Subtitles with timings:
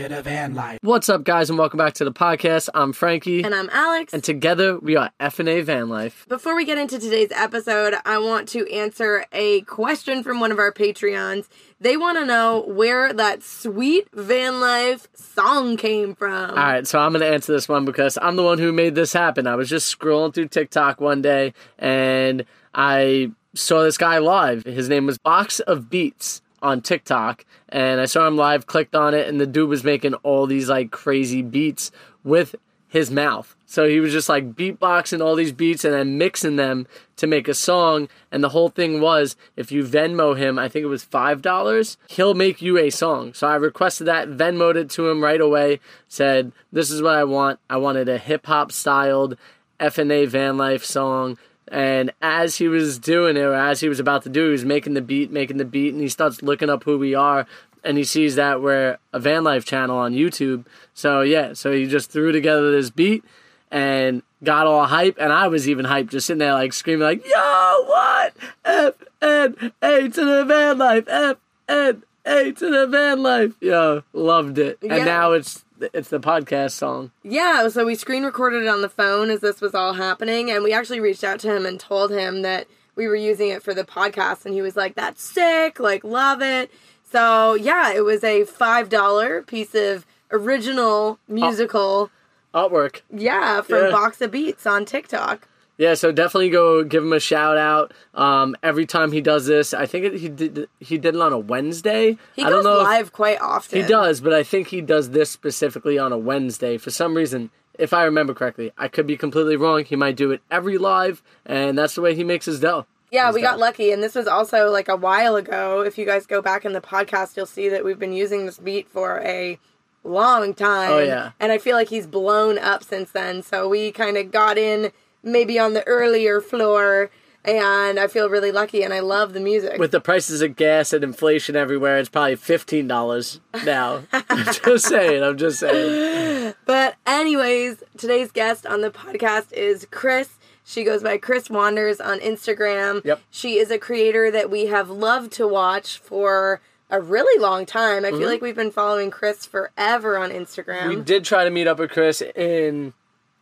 [0.00, 0.78] to the van life.
[0.80, 2.70] What's up, guys, and welcome back to the podcast.
[2.74, 4.14] I'm Frankie, And I'm Alex.
[4.14, 6.24] and together we are FNA Van Life.
[6.26, 10.58] Before we get into today's episode, I want to answer a question from one of
[10.58, 11.48] our Patreons.
[11.82, 16.48] They want to know where that sweet van life song came from.
[16.50, 18.94] All right, so I'm going to answer this one because I'm the one who made
[18.94, 19.46] this happen.
[19.46, 24.64] I was just scrolling through TikTok one day and I saw this guy live.
[24.64, 29.14] His name was Box of Beats on TikTok, and I saw him live, clicked on
[29.14, 31.90] it, and the dude was making all these like crazy beats
[32.24, 32.54] with
[32.90, 33.54] his mouth.
[33.66, 37.46] So he was just like beatboxing all these beats and then mixing them to make
[37.46, 38.08] a song.
[38.32, 42.34] And the whole thing was if you Venmo him, I think it was $5, he'll
[42.34, 43.32] make you a song.
[43.32, 47.22] So I requested that, Venmoed it to him right away, said, This is what I
[47.22, 47.60] want.
[47.70, 49.36] I wanted a hip hop styled
[49.78, 51.38] FNA van life song.
[51.70, 54.64] And as he was doing it, or as he was about to do, he was
[54.64, 57.46] making the beat, making the beat, and he starts looking up who we are
[57.82, 60.64] and he sees that we're a van life channel on YouTube.
[60.94, 63.24] So yeah, so he just threw together this beat
[63.70, 67.24] and got all hype, and I was even hyped, just sitting there like screaming like,
[67.26, 68.34] "Yo, what?
[68.64, 71.36] F N A to the van life, F
[71.68, 74.96] N A to the van life." Yo, loved it, Yeah.
[74.96, 75.64] and now it's
[75.94, 77.10] it's the podcast song.
[77.22, 80.62] Yeah, so we screen recorded it on the phone as this was all happening, and
[80.64, 83.72] we actually reached out to him and told him that we were using it for
[83.74, 85.78] the podcast, and he was like, "That's sick!
[85.80, 86.70] Like, love it."
[87.10, 92.10] So yeah, it was a five dollar piece of original musical,
[92.54, 93.00] Artwork.
[93.12, 93.90] yeah, from Yeah.
[93.90, 95.46] Box of Beats on TikTok.
[95.80, 97.94] Yeah, so definitely go give him a shout out.
[98.14, 101.32] Um, every time he does this, I think it, he did he did it on
[101.32, 102.18] a Wednesday.
[102.36, 103.80] He I goes don't know if- live quite often.
[103.80, 106.76] He does, but I think he does this specifically on a Wednesday.
[106.76, 109.82] For some reason, if I remember correctly, I could be completely wrong.
[109.84, 112.84] He might do it every live, and that's the way he makes his dough.
[113.10, 115.80] Yeah, His we got lucky, and this was also like a while ago.
[115.80, 118.58] If you guys go back in the podcast, you'll see that we've been using this
[118.58, 119.58] beat for a
[120.04, 120.90] long time.
[120.92, 121.32] Oh, yeah.
[121.40, 123.42] and I feel like he's blown up since then.
[123.42, 127.10] So we kind of got in maybe on the earlier floor,
[127.44, 129.78] and I feel really lucky, and I love the music.
[129.78, 134.02] With the prices of gas and inflation everywhere, it's probably fifteen dollars now.
[134.12, 135.22] I'm just saying.
[135.22, 136.54] I'm just saying.
[136.66, 140.30] But anyways, today's guest on the podcast is Chris.
[140.64, 143.04] She goes by Chris Wanders on Instagram.
[143.04, 143.20] Yep.
[143.30, 146.60] She is a creator that we have loved to watch for
[146.90, 148.04] a really long time.
[148.04, 148.28] I feel mm-hmm.
[148.28, 150.88] like we've been following Chris forever on Instagram.
[150.88, 152.92] We did try to meet up with Chris in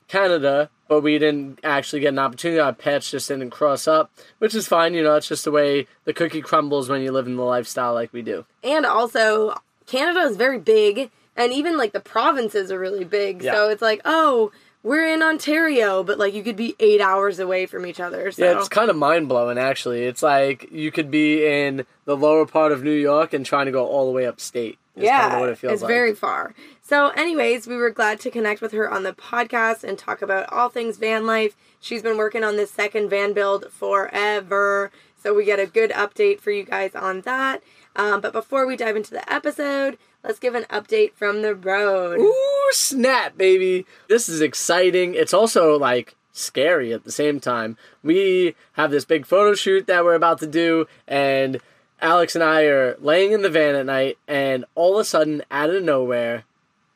[0.08, 2.58] Canada, but we didn't actually get an opportunity.
[2.60, 4.94] Our paths just didn't cross up, which is fine.
[4.94, 7.94] You know, it's just the way the cookie crumbles when you live in the lifestyle
[7.94, 8.44] like we do.
[8.64, 9.54] and also,
[9.86, 13.42] Canada is very big, and even like the provinces are really big.
[13.42, 13.52] Yeah.
[13.54, 14.50] So it's like, oh,
[14.82, 18.30] we're in Ontario, but like you could be eight hours away from each other.
[18.30, 20.04] So Yeah, it's kind of mind blowing actually.
[20.04, 23.72] It's like you could be in the lower part of New York and trying to
[23.72, 24.78] go all the way upstate.
[25.04, 25.88] Yeah, kinda what it feels it's like.
[25.88, 26.54] very far.
[26.82, 30.50] So, anyways, we were glad to connect with her on the podcast and talk about
[30.52, 31.54] all things van life.
[31.80, 34.90] She's been working on this second van build forever,
[35.22, 37.62] so we get a good update for you guys on that.
[37.96, 42.20] Um, but before we dive into the episode, let's give an update from the road.
[42.20, 43.86] Ooh, snap, baby.
[44.08, 45.14] This is exciting.
[45.14, 47.76] It's also like scary at the same time.
[48.02, 51.60] We have this big photo shoot that we're about to do, and
[52.00, 55.42] Alex and I are laying in the van at night, and all of a sudden,
[55.50, 56.44] out of nowhere,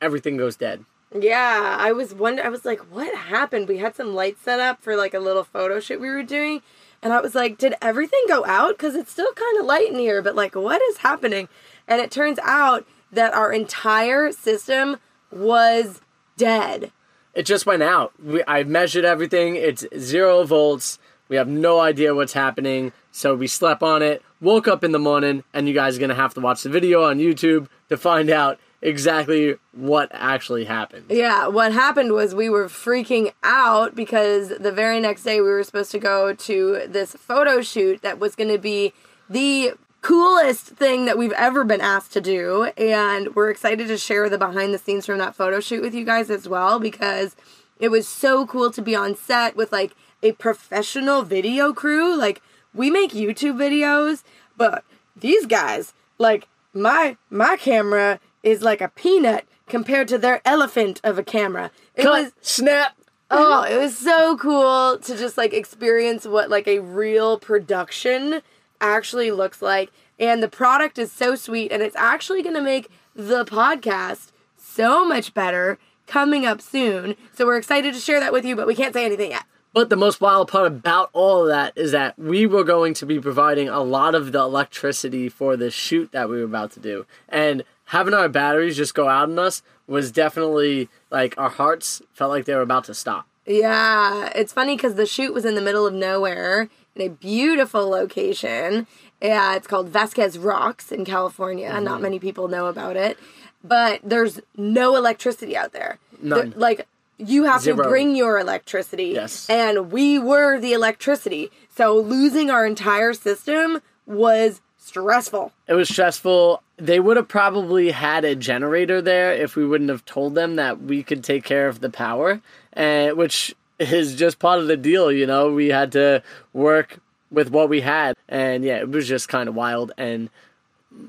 [0.01, 0.85] everything goes dead.
[1.19, 2.45] Yeah, I was wonder.
[2.45, 3.69] I was like, what happened?
[3.69, 6.63] We had some lights set up for like a little photo shoot we were doing,
[7.03, 8.79] and I was like, did everything go out?
[8.79, 11.49] Because it's still kind of light in here, but like, what is happening?
[11.89, 14.97] And it turns out that our entire system
[15.31, 16.01] was
[16.37, 16.93] dead.
[17.35, 18.13] It just went out.
[18.23, 19.57] We, I measured everything.
[19.57, 20.99] It's zero volts.
[21.29, 22.93] We have no idea what's happening.
[23.13, 26.15] So we slept on it, woke up in the morning, and you guys are to
[26.15, 31.07] have to watch the video on YouTube to find out exactly what actually happened.
[31.09, 35.63] Yeah, what happened was we were freaking out because the very next day we were
[35.63, 38.93] supposed to go to this photo shoot that was to be
[39.31, 42.65] the coolest thing that we've ever been asked to do.
[42.77, 46.05] And we're excited to share the behind the scenes from that photo shoot with you
[46.05, 47.37] guys as well because
[47.79, 52.17] it was so cool to be on set with like a professional video crew.
[52.17, 52.43] Like,
[52.75, 54.23] we make YouTube videos,
[54.57, 54.85] but
[55.17, 61.19] these guys, like, my my camera is like a peanut compared to their elephant of
[61.19, 61.71] a camera.
[61.95, 62.97] It Cut, was snap.
[63.31, 68.43] oh, it was so cool to just like experience what like a real production
[68.81, 69.91] actually looks like.
[70.19, 75.05] And the product is so sweet and it's actually going to make the podcast so
[75.07, 77.17] much better coming up soon.
[77.35, 79.45] So we're excited to share that with you, but we can't say anything yet.
[79.73, 83.07] But the most wild part about all of that is that we were going to
[83.07, 86.81] be providing a lot of the electricity for the shoot that we were about to
[86.81, 87.07] do.
[87.29, 92.31] And having our batteries just go out on us was definitely like our hearts felt
[92.31, 93.27] like they were about to stop.
[93.47, 97.89] Yeah, it's funny because the shoot was in the middle of nowhere in a beautiful
[97.89, 98.87] location.
[99.21, 101.71] Yeah, it's called Vasquez Rocks in California.
[101.71, 101.85] Mm-hmm.
[101.85, 103.19] Not many people know about it,
[103.65, 105.99] but there's no electricity out there.
[106.21, 106.51] None.
[106.51, 106.87] There- like
[107.19, 107.77] you have Zero.
[107.77, 109.13] to bring your electricity.
[109.15, 109.49] Yes.
[109.49, 111.51] And we were the electricity.
[111.77, 115.53] So losing our entire system was stressful.
[115.69, 116.63] It was stressful.
[116.77, 120.83] They would have probably had a generator there if we wouldn't have told them that
[120.83, 122.41] we could take care of the power,
[122.73, 125.13] and which is just part of the deal.
[125.13, 126.23] You know, we had to
[126.53, 126.99] work
[127.31, 130.29] with what we had, and yeah, it was just kind of wild and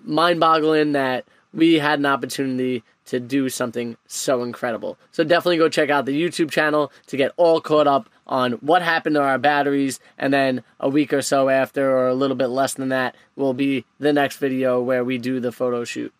[0.05, 4.97] mind-boggling that we had an opportunity to do something so incredible.
[5.11, 8.81] So definitely go check out the YouTube channel to get all caught up on what
[8.81, 12.47] happened to our batteries and then a week or so after or a little bit
[12.47, 16.13] less than that will be the next video where we do the photo shoot.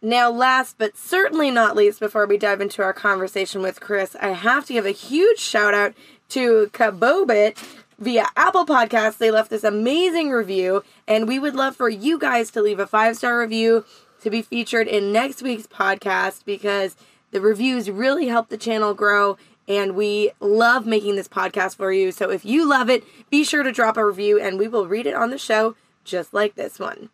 [0.00, 4.30] Now, last but certainly not least, before we dive into our conversation with Chris, I
[4.30, 5.94] have to give a huge shout out
[6.30, 7.56] to Kabobit
[8.00, 9.18] via Apple Podcasts.
[9.18, 12.86] They left this amazing review, and we would love for you guys to leave a
[12.86, 13.84] five star review
[14.22, 16.96] to be featured in next week's podcast because
[17.30, 19.36] the reviews really help the channel grow.
[19.68, 22.10] And we love making this podcast for you.
[22.10, 25.06] So if you love it, be sure to drop a review and we will read
[25.06, 27.10] it on the show just like this one.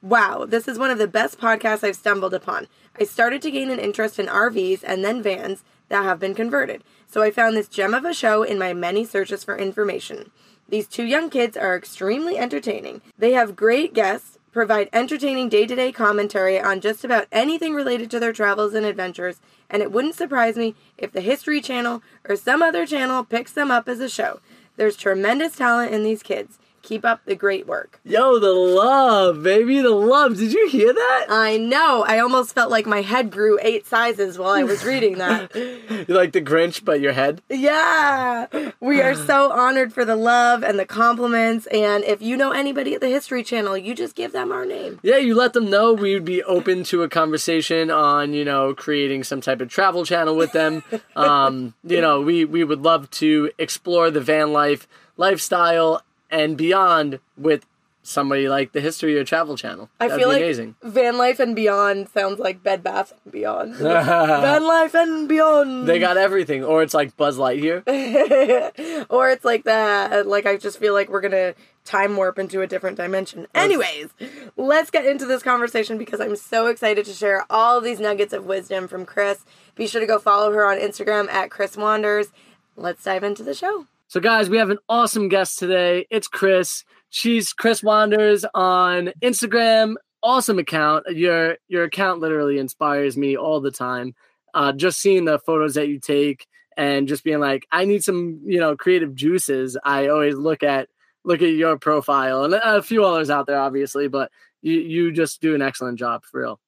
[0.00, 2.68] Wow, this is one of the best podcasts I've stumbled upon.
[2.98, 6.84] I started to gain an interest in RVs and then vans that have been converted.
[7.08, 10.30] So I found this gem of a show in my many searches for information.
[10.68, 13.00] These two young kids are extremely entertaining.
[13.18, 18.10] They have great guests, provide entertaining day to day commentary on just about anything related
[18.10, 19.38] to their travels and adventures,
[19.70, 23.70] and it wouldn't surprise me if the History Channel or some other channel picks them
[23.70, 24.40] up as a show.
[24.76, 26.58] There's tremendous talent in these kids.
[26.82, 28.00] Keep up the great work.
[28.04, 30.36] Yo, the love, baby, the love.
[30.36, 31.26] Did you hear that?
[31.28, 32.04] I know.
[32.06, 35.54] I almost felt like my head grew eight sizes while I was reading that.
[35.54, 37.42] You're like the Grinch, but your head.
[37.48, 38.46] yeah.
[38.80, 41.66] We are so honored for the love and the compliments.
[41.66, 45.00] And if you know anybody at the History Channel, you just give them our name.
[45.02, 48.74] Yeah, you let them know we would be open to a conversation on, you know,
[48.74, 50.82] creating some type of travel channel with them.
[51.16, 54.86] Um, you know, we we would love to explore the van life
[55.16, 57.66] lifestyle and beyond with
[58.08, 59.90] somebody like the History or Travel Channel.
[60.00, 60.76] I That'd feel like amazing.
[60.82, 63.74] Van Life and Beyond sounds like Bed Bath and Beyond.
[63.76, 65.86] Van Life and Beyond.
[65.86, 67.82] They got everything, or it's like Buzz Lightyear.
[69.10, 70.26] or it's like that.
[70.26, 71.54] Like I just feel like we're gonna
[71.84, 73.46] time warp into a different dimension.
[73.54, 74.08] Anyways,
[74.56, 78.46] let's get into this conversation because I'm so excited to share all these nuggets of
[78.46, 79.44] wisdom from Chris.
[79.74, 82.28] Be sure to go follow her on Instagram at Chris Wanders.
[82.76, 83.86] Let's dive into the show.
[84.10, 86.06] So, guys, we have an awesome guest today.
[86.08, 86.82] It's Chris.
[87.10, 89.96] She's Chris Wanders on Instagram.
[90.22, 91.04] Awesome account.
[91.10, 94.14] Your your account literally inspires me all the time.
[94.54, 98.40] Uh, just seeing the photos that you take and just being like, I need some,
[98.46, 99.76] you know, creative juices.
[99.84, 100.88] I always look at
[101.24, 104.30] look at your profile and a few others out there, obviously, but
[104.62, 106.60] you you just do an excellent job for real.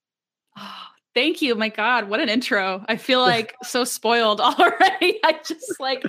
[1.15, 1.55] Thank you.
[1.57, 2.85] My God, what an intro.
[2.89, 5.19] I feel like so spoiled already.
[5.25, 6.05] I just like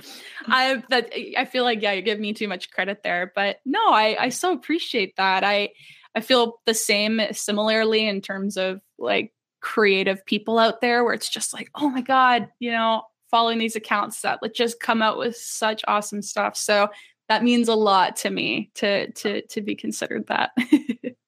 [0.46, 3.32] I that I feel like, yeah, you give me too much credit there.
[3.34, 5.42] But no, I I so appreciate that.
[5.44, 5.70] I
[6.14, 11.28] I feel the same similarly in terms of like creative people out there where it's
[11.28, 15.18] just like, oh my God, you know, following these accounts that like just come out
[15.18, 16.56] with such awesome stuff.
[16.56, 16.88] So
[17.28, 20.50] that means a lot to me to to to be considered that.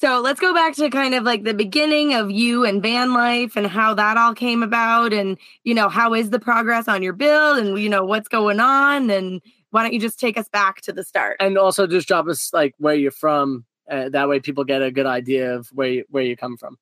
[0.00, 3.56] So let's go back to kind of like the beginning of you and van life
[3.56, 7.12] and how that all came about and you know how is the progress on your
[7.12, 10.80] build and you know what's going on and why don't you just take us back
[10.82, 11.36] to the start?
[11.40, 13.64] And also just drop us like where you're from.
[13.90, 16.78] Uh, that way people get a good idea of where you, where you come from.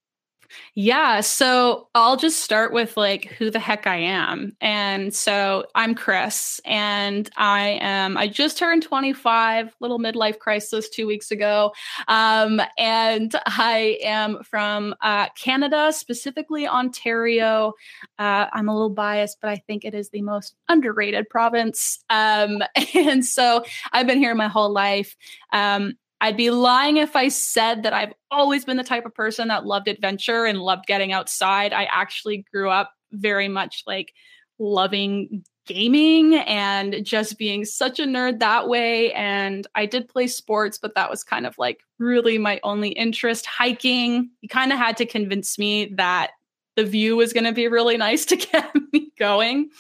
[0.74, 1.20] Yeah.
[1.20, 4.56] So I'll just start with like who the heck I am.
[4.60, 11.06] And so I'm Chris, and I am, I just turned 25, little midlife crisis two
[11.06, 11.72] weeks ago.
[12.08, 17.72] Um, and I am from uh, Canada, specifically Ontario.
[18.18, 22.04] Uh, I'm a little biased, but I think it is the most underrated province.
[22.10, 22.62] Um,
[22.94, 25.16] and so I've been here my whole life.
[25.52, 29.48] Um, I'd be lying if I said that I've always been the type of person
[29.48, 31.72] that loved adventure and loved getting outside.
[31.72, 34.12] I actually grew up very much like
[34.58, 39.12] loving gaming and just being such a nerd that way.
[39.12, 43.44] And I did play sports, but that was kind of like really my only interest.
[43.46, 46.30] Hiking, you kind of had to convince me that
[46.76, 49.70] the view was going to be really nice to get me going.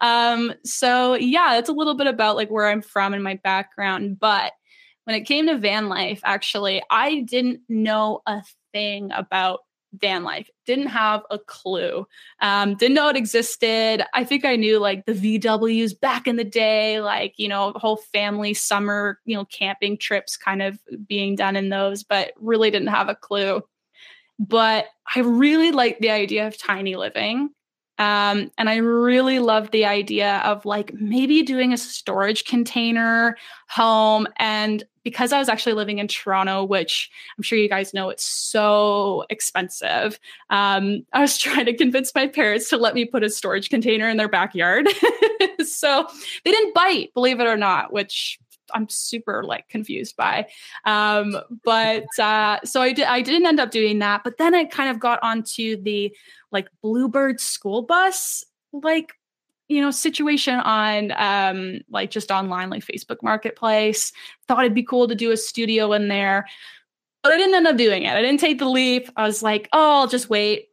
[0.00, 4.18] Um, so yeah, that's a little bit about like where I'm from and my background.
[4.18, 4.52] But
[5.06, 9.60] when it came to van life, actually, I didn't know a thing about
[9.92, 10.50] van life.
[10.66, 12.06] Didn't have a clue.
[12.40, 14.04] Um, didn't know it existed.
[14.14, 17.98] I think I knew like the VWs back in the day, like, you know, whole
[17.98, 22.88] family summer, you know, camping trips kind of being done in those, but really didn't
[22.88, 23.62] have a clue.
[24.40, 27.50] But I really liked the idea of tiny living.
[27.98, 33.36] Um, and I really loved the idea of like maybe doing a storage container
[33.68, 34.26] home.
[34.36, 38.24] And because I was actually living in Toronto, which I'm sure you guys know it's
[38.24, 40.18] so expensive,
[40.50, 44.08] um, I was trying to convince my parents to let me put a storage container
[44.08, 44.88] in their backyard.
[45.64, 46.06] so
[46.44, 48.38] they didn't bite, believe it or not, which
[48.74, 50.46] I'm super like confused by.
[50.84, 54.24] Um, but uh, so I did I didn't end up doing that.
[54.24, 56.14] But then I kind of got onto the
[56.52, 59.12] like Bluebird school bus like
[59.68, 64.12] you know situation on um like just online like Facebook Marketplace.
[64.48, 66.46] Thought it'd be cool to do a studio in there.
[67.22, 68.14] But I didn't end up doing it.
[68.14, 69.10] I didn't take the leap.
[69.16, 70.68] I was like, oh, I'll just wait.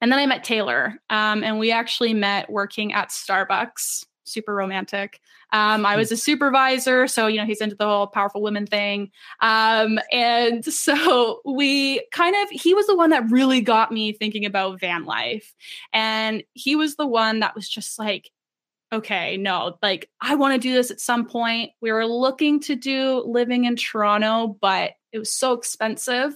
[0.00, 4.04] And then I met Taylor, um, and we actually met working at Starbucks.
[4.24, 5.20] Super romantic.
[5.52, 9.10] Um, I was a supervisor, so you know he's into the whole powerful women thing.
[9.40, 14.44] Um, and so we kind of he was the one that really got me thinking
[14.44, 15.52] about van life,
[15.92, 18.30] and he was the one that was just like,
[18.92, 21.72] okay, no, like I want to do this at some point.
[21.80, 26.34] We were looking to do living in Toronto, but it was so expensive.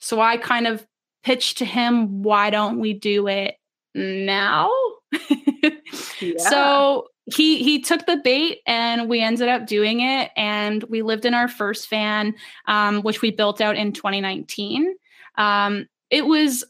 [0.00, 0.86] So I kind of
[1.24, 3.56] pitched to him, why don't we do it
[3.94, 4.70] now?
[6.38, 11.24] So he he took the bait and we ended up doing it and we lived
[11.24, 12.34] in our first van
[12.66, 14.94] um, which we built out in 2019
[15.36, 16.64] um, it was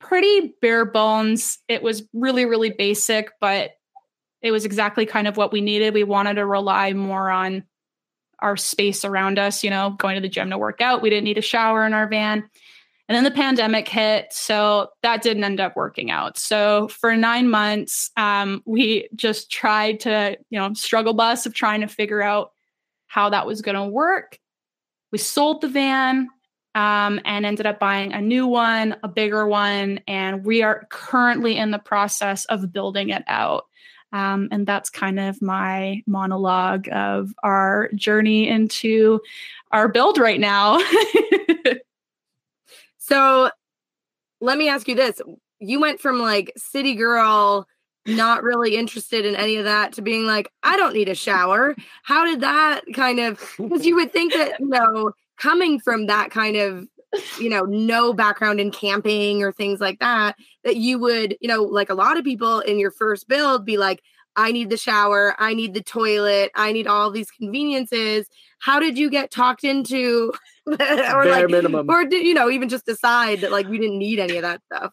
[0.00, 1.58] pretty bare bones.
[1.68, 3.72] It was really really basic but
[4.42, 5.92] it was exactly kind of what we needed.
[5.92, 7.64] We wanted to rely more on
[8.38, 11.02] our space around us you know going to the gym to work out.
[11.02, 12.48] We didn't need a shower in our van
[13.10, 14.28] and then the pandemic hit.
[14.30, 16.38] So that didn't end up working out.
[16.38, 21.80] So for nine months, um, we just tried to, you know, struggle bus of trying
[21.80, 22.52] to figure out
[23.08, 24.38] how that was going to work.
[25.10, 26.28] We sold the van
[26.76, 29.98] um, and ended up buying a new one, a bigger one.
[30.06, 33.64] And we are currently in the process of building it out.
[34.12, 39.18] Um, and that's kind of my monologue of our journey into
[39.72, 40.78] our build right now.
[43.10, 43.50] So
[44.40, 45.20] let me ask you this.
[45.58, 47.66] You went from like city girl,
[48.06, 51.74] not really interested in any of that, to being like, I don't need a shower.
[52.04, 56.30] How did that kind of, because you would think that, you know, coming from that
[56.30, 56.86] kind of,
[57.40, 61.64] you know, no background in camping or things like that, that you would, you know,
[61.64, 64.02] like a lot of people in your first build be like,
[64.36, 68.26] I need the shower, I need the toilet, I need all these conveniences.
[68.60, 70.32] How did you get talked into
[70.66, 71.88] or Bare like minimum.
[71.88, 74.60] or did you know even just decide that like we didn't need any of that
[74.66, 74.92] stuff?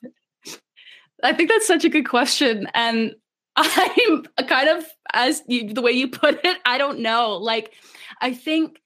[1.24, 3.16] I think that's such a good question and
[3.56, 7.38] I'm kind of as you, the way you put it, I don't know.
[7.38, 7.74] Like
[8.22, 8.80] I think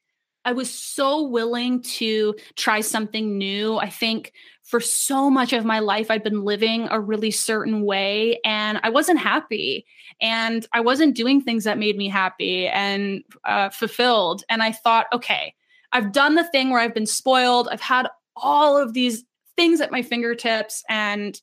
[0.43, 3.77] I was so willing to try something new.
[3.77, 4.33] I think
[4.63, 8.89] for so much of my life, I'd been living a really certain way and I
[8.89, 9.85] wasn't happy.
[10.21, 14.43] And I wasn't doing things that made me happy and uh, fulfilled.
[14.49, 15.53] And I thought, okay,
[15.91, 17.67] I've done the thing where I've been spoiled.
[17.69, 19.23] I've had all of these
[19.57, 21.39] things at my fingertips and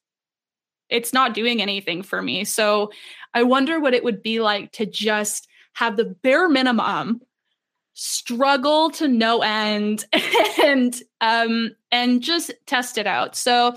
[0.89, 2.45] it's not doing anything for me.
[2.45, 2.91] So
[3.35, 7.21] I wonder what it would be like to just have the bare minimum
[8.01, 10.05] struggle to no end
[10.65, 13.35] and um and just test it out.
[13.35, 13.77] So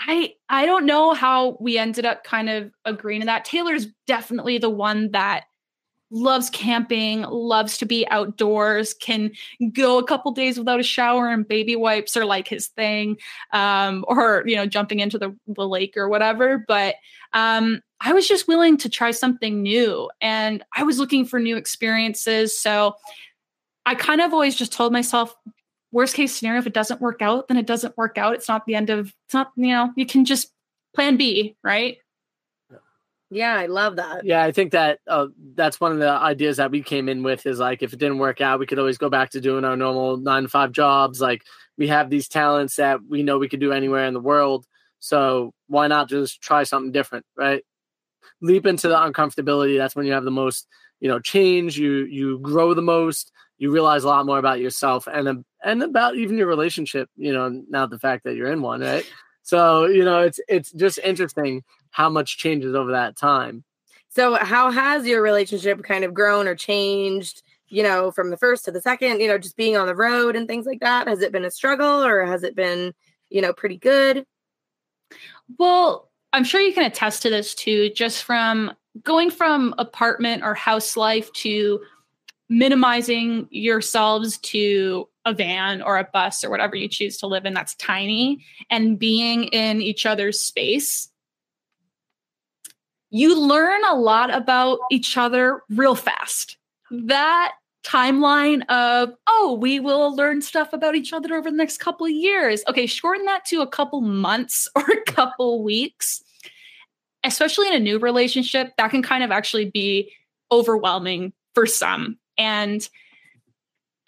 [0.00, 3.44] i i don't know how we ended up kind of agreeing to that.
[3.44, 5.44] Taylor's definitely the one that
[6.10, 9.30] loves camping loves to be outdoors can
[9.72, 13.18] go a couple days without a shower and baby wipes are like his thing
[13.52, 16.64] um or you know jumping into the, the lake or whatever.
[16.66, 16.96] But
[17.34, 21.56] um i was just willing to try something new and i was looking for new
[21.56, 22.58] experiences.
[22.58, 22.96] So
[23.88, 25.34] I kind of always just told myself,
[25.92, 28.34] worst case scenario, if it doesn't work out, then it doesn't work out.
[28.34, 30.52] It's not the end of, it's not, you know, you can just
[30.94, 31.96] plan B, right?
[33.30, 34.26] Yeah, I love that.
[34.26, 37.46] Yeah, I think that uh, that's one of the ideas that we came in with
[37.46, 39.76] is like if it didn't work out, we could always go back to doing our
[39.76, 41.18] normal nine to five jobs.
[41.18, 41.42] Like
[41.78, 44.66] we have these talents that we know we could do anywhere in the world.
[44.98, 47.64] So why not just try something different, right?
[48.42, 49.78] Leap into the uncomfortability.
[49.78, 50.66] That's when you have the most,
[51.00, 51.78] you know, change.
[51.78, 56.14] You you grow the most you realize a lot more about yourself and and about
[56.14, 59.04] even your relationship you know now the fact that you're in one right
[59.42, 63.64] so you know it's it's just interesting how much changes over that time
[64.10, 68.64] so how has your relationship kind of grown or changed you know from the first
[68.64, 71.20] to the second you know just being on the road and things like that has
[71.20, 72.94] it been a struggle or has it been
[73.30, 74.24] you know, pretty good?
[75.58, 78.72] Well, I'm sure you can attest to this too, just from
[79.04, 81.80] going from apartment or house life to
[82.48, 87.52] minimizing yourselves to a van or a bus or whatever you choose to live in
[87.52, 91.10] that's tiny and being in each other's space
[93.10, 96.56] you learn a lot about each other real fast.
[96.90, 97.52] That
[97.84, 102.12] timeline of oh we will learn stuff about each other over the next couple of
[102.12, 102.62] years.
[102.68, 106.22] Okay shorten that to a couple months or a couple weeks
[107.28, 110.12] especially in a new relationship that can kind of actually be
[110.50, 112.88] overwhelming for some and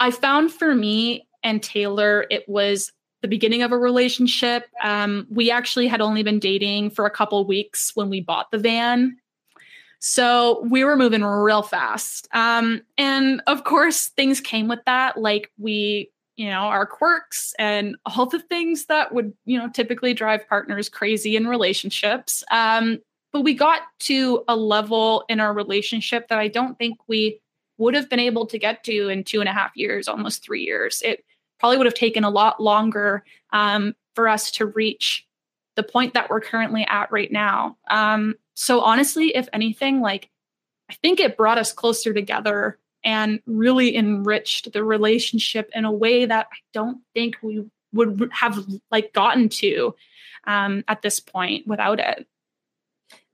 [0.01, 2.91] I found for me and Taylor, it was
[3.23, 4.67] the beginning of a relationship.
[4.83, 8.59] Um, we actually had only been dating for a couple weeks when we bought the
[8.59, 9.19] van.
[9.99, 12.29] So we were moving real fast.
[12.33, 15.19] Um, and of course, things came with that.
[15.19, 20.15] Like we, you know, our quirks and all the things that would, you know, typically
[20.15, 22.43] drive partners crazy in relationships.
[22.51, 23.01] Um,
[23.33, 27.41] but we got to a level in our relationship that I don't think we
[27.79, 30.63] would have been able to get to in two and a half years, almost three
[30.63, 31.03] years.
[31.05, 31.25] It
[31.59, 35.27] probably would have taken a lot longer um, for us to reach
[35.77, 37.77] the point that we're currently at right now.
[37.89, 40.29] Um, so honestly, if anything, like
[40.91, 46.27] I think it brought us closer together and really enriched the relationship in a way
[46.27, 48.59] that I don't think we would have
[48.91, 49.95] like gotten to
[50.47, 52.27] um, at this point without it.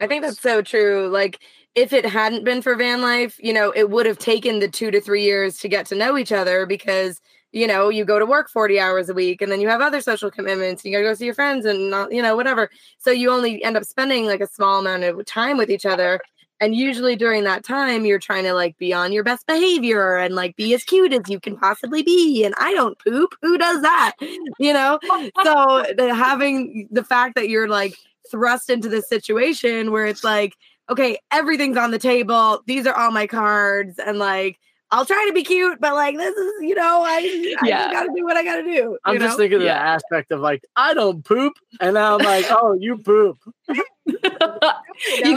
[0.00, 1.08] I think that's so true.
[1.08, 1.40] Like
[1.74, 4.90] if it hadn't been for van life, you know, it would have taken the two
[4.90, 7.20] to three years to get to know each other because,
[7.52, 10.00] you know, you go to work 40 hours a week and then you have other
[10.00, 10.84] social commitments.
[10.84, 12.70] You got to go see your friends and not, you know, whatever.
[12.98, 16.20] So you only end up spending like a small amount of time with each other.
[16.58, 20.34] And usually during that time, you're trying to like be on your best behavior and
[20.34, 22.44] like be as cute as you can possibly be.
[22.44, 23.34] And I don't poop.
[23.42, 24.14] Who does that?
[24.58, 24.98] You know?
[25.44, 27.94] So having the fact that you're like
[28.30, 30.54] thrust into this situation where it's like,
[30.88, 32.62] okay, everything's on the table.
[32.66, 33.98] These are all my cards.
[33.98, 34.58] And like,
[34.96, 37.92] I'll try to be cute, but like this is, you know, I, I yeah.
[37.92, 38.96] gotta do what I gotta do.
[39.04, 39.26] I'm know?
[39.26, 41.52] just thinking of the aspect of like, I don't poop.
[41.82, 43.38] And now I'm like, oh, you poop.
[43.68, 43.76] you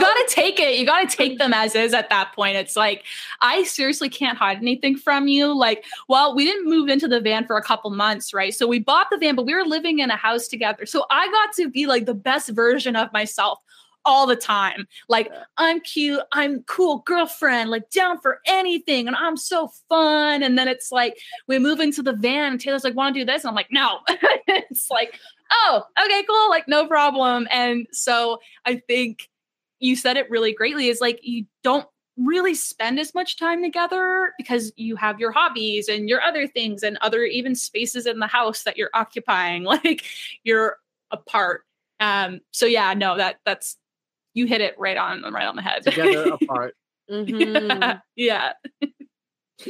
[0.00, 0.78] gotta take it.
[0.78, 2.56] You gotta take them as is at that point.
[2.56, 3.04] It's like,
[3.42, 5.54] I seriously can't hide anything from you.
[5.54, 8.54] Like, well, we didn't move into the van for a couple months, right?
[8.54, 10.86] So we bought the van, but we were living in a house together.
[10.86, 13.58] So I got to be like the best version of myself
[14.04, 14.86] all the time.
[15.08, 20.42] Like, I'm cute, I'm cool girlfriend, like down for anything, and I'm so fun.
[20.42, 23.24] And then it's like we move into the van, and Taylor's like, want to do
[23.24, 23.42] this?
[23.42, 24.00] And I'm like, no.
[24.08, 25.18] it's like,
[25.50, 27.48] oh, okay, cool, like no problem.
[27.50, 29.28] And so I think
[29.80, 31.86] you said it really greatly is like you don't
[32.16, 36.82] really spend as much time together because you have your hobbies and your other things
[36.82, 40.04] and other even spaces in the house that you're occupying like
[40.44, 40.76] you're
[41.10, 41.62] apart
[41.98, 43.76] um so yeah no that that's
[44.34, 45.82] you hit it right on right on the head.
[45.82, 46.74] Together apart.
[47.10, 47.98] Mm-hmm.
[48.16, 48.52] yeah.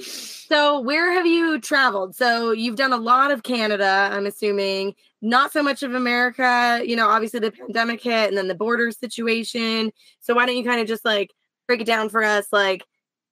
[0.01, 2.14] so where have you traveled?
[2.14, 4.94] So you've done a lot of Canada, I'm assuming.
[5.23, 6.83] Not so much of America.
[6.85, 9.92] You know, obviously the pandemic hit and then the border situation.
[10.20, 11.33] So why don't you kind of just like
[11.66, 12.46] break it down for us?
[12.53, 12.85] Like,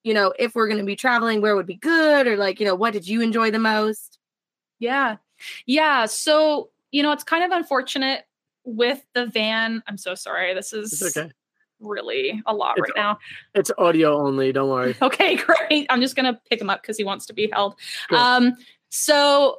[0.05, 2.27] you know, if we're going to be traveling, where would be good?
[2.27, 4.19] Or like, you know, what did you enjoy the most?
[4.79, 5.17] Yeah.
[5.67, 6.07] Yeah.
[6.07, 8.25] So, you know, it's kind of unfortunate
[8.69, 9.83] with the van.
[9.87, 10.55] I'm so sorry.
[10.55, 11.31] This is okay.
[11.81, 13.19] really a lot it's, right now.
[13.55, 14.53] It's audio only.
[14.53, 14.95] Don't worry.
[15.03, 15.87] Okay, great.
[15.91, 17.77] I'm just gonna pick him up because he wants to be held.
[18.09, 18.19] Cool.
[18.19, 18.53] Um,
[18.91, 19.59] so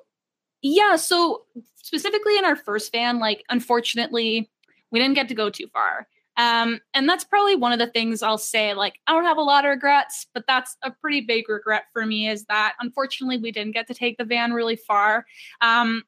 [0.62, 1.46] yeah, so
[1.76, 4.50] specifically in our first van, like unfortunately,
[4.92, 6.08] we didn't get to go too far.
[6.38, 8.74] Um, and that's probably one of the things I'll say.
[8.74, 12.06] Like, I don't have a lot of regrets, but that's a pretty big regret for
[12.06, 15.26] me is that unfortunately we didn't get to take the van really far.
[15.60, 16.04] Um,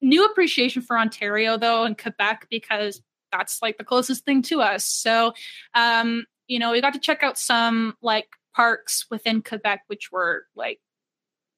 [0.00, 4.84] new appreciation for Ontario though and Quebec because that's like the closest thing to us.
[4.84, 5.32] So,
[5.74, 10.46] um, you know, we got to check out some like parks within Quebec, which were
[10.56, 10.80] like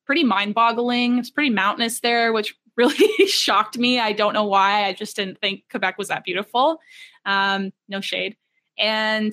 [0.07, 1.19] pretty mind boggling.
[1.19, 4.01] It's pretty mountainous there, which really shocked me.
[4.01, 4.85] I don't know why.
[4.85, 6.81] I just didn't think Quebec was that beautiful.
[7.25, 8.37] Um, no shade.
[8.79, 9.33] And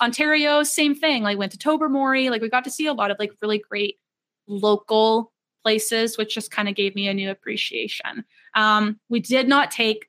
[0.00, 1.22] Ontario, same thing.
[1.22, 2.30] Like went to Tobermory.
[2.30, 3.98] Like we got to see a lot of like really great
[4.46, 8.24] local places, which just kind of gave me a new appreciation.
[8.54, 10.08] Um, we did not take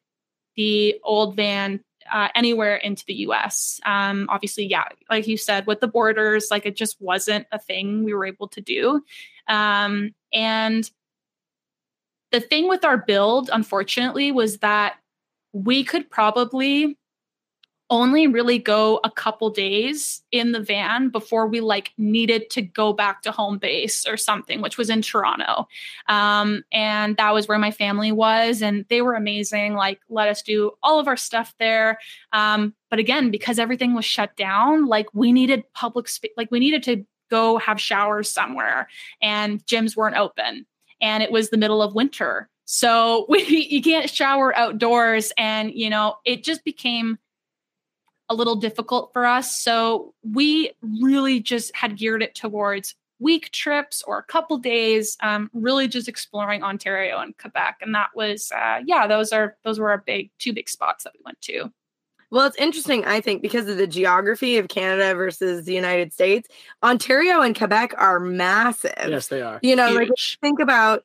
[0.56, 3.79] the old van uh, anywhere into the US.
[3.86, 8.03] Um, obviously, yeah, like you said, with the borders, like it just wasn't a thing
[8.03, 9.01] we were able to do.
[9.47, 10.89] Um, and
[12.32, 14.95] the thing with our build, unfortunately, was that
[15.53, 16.97] we could probably
[17.93, 22.91] only really go a couple days in the van before we like needed to go
[22.91, 25.67] back to home base or something which was in toronto.
[26.10, 30.41] Um, and that was where my family was and they were amazing like let us
[30.41, 31.99] do all of our stuff there.
[32.32, 36.60] Um, but again because everything was shut down like we needed public space like we
[36.60, 38.88] needed to go have showers somewhere
[39.21, 40.65] and gyms weren't open
[40.99, 42.49] and it was the middle of winter.
[42.65, 47.19] So we you can't shower outdoors and you know it just became
[48.33, 49.55] a little difficult for us.
[49.55, 55.49] So we really just had geared it towards week trips or a couple days, um,
[55.53, 57.77] really just exploring Ontario and Quebec.
[57.81, 61.13] And that was, uh, yeah, those are those were our big two big spots that
[61.13, 61.71] we went to.
[62.31, 66.49] Well, it's interesting, I think, because of the geography of Canada versus the United States.
[66.81, 68.91] Ontario and Quebec are massive.
[69.07, 69.59] Yes, they are.
[69.61, 70.09] You know, Huge.
[70.09, 70.09] like
[70.41, 71.03] think about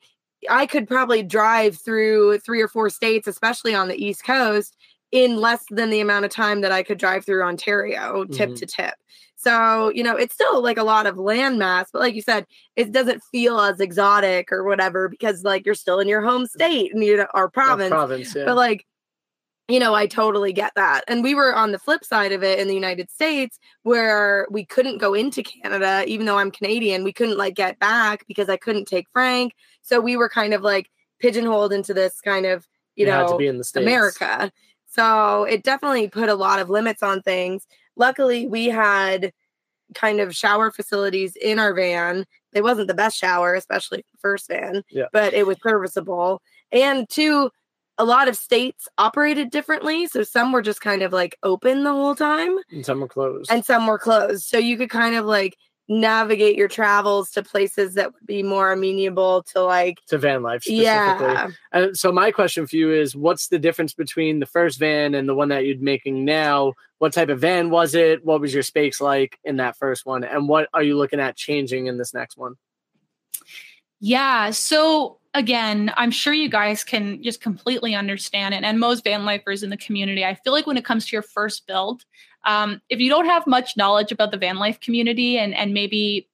[0.49, 4.78] I could probably drive through three or four states, especially on the East Coast,
[5.11, 8.57] in less than the amount of time that I could drive through Ontario tip mm-hmm.
[8.57, 8.95] to tip.
[9.37, 12.45] So, you know, it's still like a lot of landmass, but like you said,
[12.75, 16.93] it doesn't feel as exotic or whatever because like you're still in your home state
[16.93, 17.91] and you our province.
[17.91, 18.45] province yeah.
[18.45, 18.85] But like,
[19.69, 21.05] you know, I totally get that.
[21.07, 24.65] And we were on the flip side of it in the United States where we
[24.65, 28.57] couldn't go into Canada, even though I'm Canadian, we couldn't like get back because I
[28.57, 29.53] couldn't take Frank.
[29.83, 30.91] So we were kind of like
[31.21, 32.67] pigeonholed into this kind of,
[32.97, 33.39] you, you know,
[33.77, 34.51] America.
[34.99, 37.67] So it definitely put a lot of limits on things.
[37.95, 39.33] Luckily, we had
[39.95, 42.27] kind of shower facilities in our van.
[42.53, 45.05] It wasn't the best shower, especially first van, yeah.
[45.13, 46.43] but it was serviceable.
[46.73, 47.51] And two,
[47.97, 50.09] a lot of states operated differently.
[50.09, 53.53] So some were just kind of like open the whole time, and some were closed.
[53.53, 54.47] And some were closed.
[54.47, 55.57] So you could kind of like
[55.89, 60.63] navigate your travels to places that would be more amenable to like to van life
[60.63, 60.85] specifically.
[60.85, 61.49] Yeah.
[61.73, 65.29] And so my question for you is what's the difference between the first van and
[65.29, 66.75] the one that you're making now?
[66.99, 68.25] What type of van was it?
[68.25, 70.25] What was your space like in that first one?
[70.25, 72.57] And what are you looking at changing in this next one?
[74.01, 78.63] Yeah, so again, I'm sure you guys can just completely understand it.
[78.63, 81.23] And most van lifers in the community, I feel like when it comes to your
[81.23, 82.05] first build,
[82.45, 86.29] um, if you don't have much knowledge about the van life community and and maybe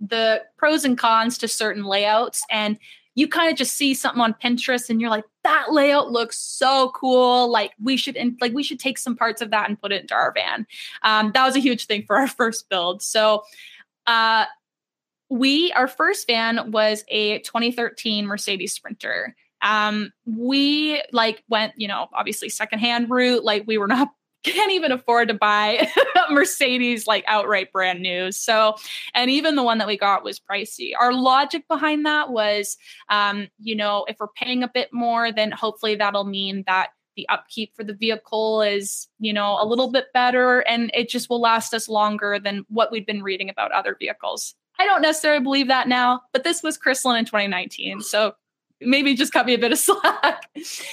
[0.00, 2.78] the pros and cons to certain layouts and
[3.14, 6.90] you kind of just see something on Pinterest and you're like, that layout looks so
[6.94, 7.50] cool.
[7.50, 10.02] Like we should, in, like we should take some parts of that and put it
[10.02, 10.66] into our van.
[11.02, 13.02] Um, that was a huge thing for our first build.
[13.02, 13.44] So,
[14.06, 14.46] uh,
[15.30, 19.34] we our first van was a 2013 Mercedes Sprinter.
[19.62, 23.42] Um, we like went, you know, obviously secondhand route.
[23.42, 24.10] Like we were not
[24.44, 25.88] can't even afford to buy
[26.30, 28.30] Mercedes like outright brand new.
[28.30, 28.76] So,
[29.14, 30.92] and even the one that we got was pricey.
[30.98, 32.76] Our logic behind that was,
[33.08, 37.28] um, you know, if we're paying a bit more, then hopefully that'll mean that the
[37.28, 41.40] upkeep for the vehicle is, you know, a little bit better and it just will
[41.40, 44.54] last us longer than what we've been reading about other vehicles.
[44.78, 48.00] I don't necessarily believe that now, but this was Crystalline in 2019.
[48.00, 48.34] So
[48.80, 50.50] maybe just cut me a bit of slack.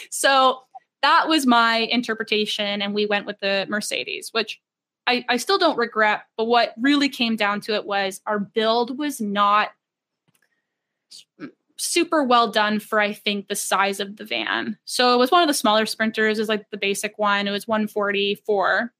[0.09, 0.61] so
[1.01, 2.81] that was my interpretation.
[2.81, 4.59] And we went with the Mercedes, which
[5.07, 6.23] I, I still don't regret.
[6.37, 9.69] But what really came down to it was our build was not
[11.77, 14.77] super well done for I think the size of the van.
[14.85, 17.47] So it was one of the smaller sprinters, is like the basic one.
[17.47, 18.93] It was 144.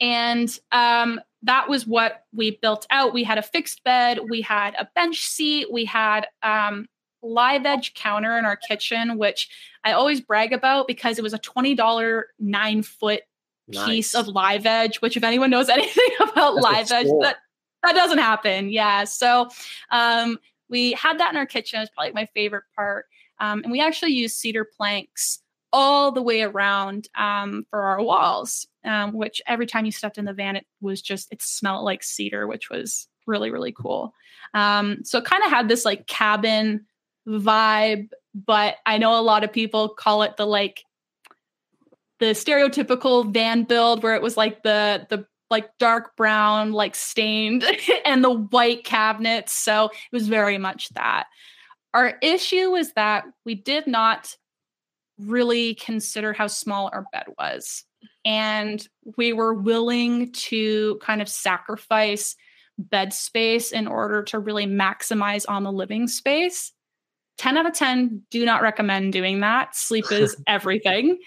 [0.00, 3.12] And um, that was what we built out.
[3.12, 6.86] We had a fixed bed, we had a bench seat, we had um,
[7.22, 9.48] live edge counter in our kitchen, which
[9.84, 13.22] I always brag about because it was a $20 nine foot
[13.68, 13.86] nice.
[13.86, 17.36] piece of live edge, which if anyone knows anything about That's live edge, that,
[17.84, 18.70] that doesn't happen.
[18.70, 19.04] Yeah.
[19.04, 19.48] So
[19.90, 21.80] um, we had that in our kitchen.
[21.80, 23.06] It's probably my favorite part.
[23.40, 25.40] Um, and we actually used cedar planks
[25.72, 30.24] all the way around um, for our walls, um, which every time you stepped in
[30.24, 34.14] the van, it was just, it smelled like cedar, which was really, really cool.
[34.54, 36.86] Um, so it kind of had this like cabin
[37.28, 40.82] vibe, but I know a lot of people call it the like,
[42.20, 47.64] the stereotypical van build where it was like the the like dark brown like stained
[48.04, 51.28] and the white cabinets so it was very much that
[51.94, 54.34] our issue was that we did not
[55.18, 57.84] really consider how small our bed was.
[58.24, 58.86] And
[59.16, 62.36] we were willing to kind of sacrifice
[62.78, 66.72] bed space in order to really maximize on the living space.
[67.38, 69.74] 10 out of 10 do not recommend doing that.
[69.74, 71.18] Sleep is everything.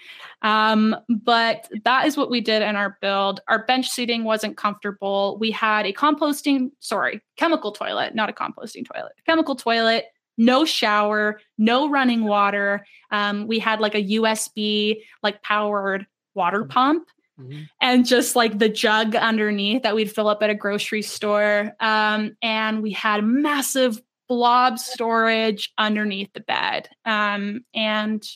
[0.42, 3.40] Um, but that is what we did in our build.
[3.48, 5.38] Our bench seating wasn't comfortable.
[5.40, 10.06] We had a composting, sorry, chemical toilet, not a composting toilet, chemical toilet
[10.38, 12.86] no shower, no running water.
[13.10, 17.08] Um, we had like a USB like powered water pump.
[17.38, 17.62] mm-hmm.
[17.80, 21.72] and just like the jug underneath that we'd fill up at a grocery store.
[21.80, 24.00] Um, and we had massive
[24.32, 26.88] blob storage underneath the bed.
[27.04, 28.26] Um, and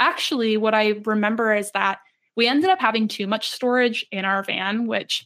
[0.00, 2.00] actually, what I remember is that
[2.34, 5.24] we ended up having too much storage in our van, which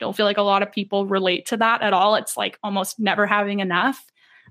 [0.00, 2.14] don't feel like a lot of people relate to that at all.
[2.14, 4.02] It's like almost never having enough.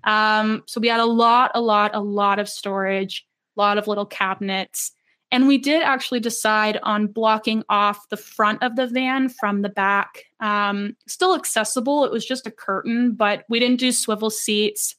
[0.04, 3.26] Um, so we had a lot, a lot, a lot of storage,
[3.58, 4.92] a lot of little cabinets.
[5.32, 9.70] And we did actually decide on blocking off the front of the van from the
[9.70, 10.26] back.
[10.42, 12.06] Um, still accessible.
[12.06, 14.96] It was just a curtain, but we didn't do swivel seats.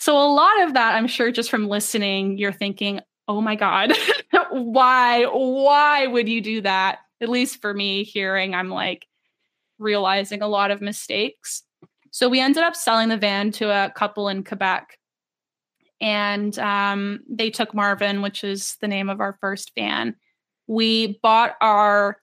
[0.00, 3.92] So a lot of that, I'm sure, just from listening, you're thinking, oh my God,
[4.50, 7.00] why, why would you do that?
[7.20, 9.06] At least for me, hearing, I'm like
[9.78, 11.62] realizing a lot of mistakes.
[12.12, 14.96] So we ended up selling the van to a couple in Quebec.
[16.00, 20.16] And um, they took Marvin, which is the name of our first van.
[20.66, 22.16] We bought our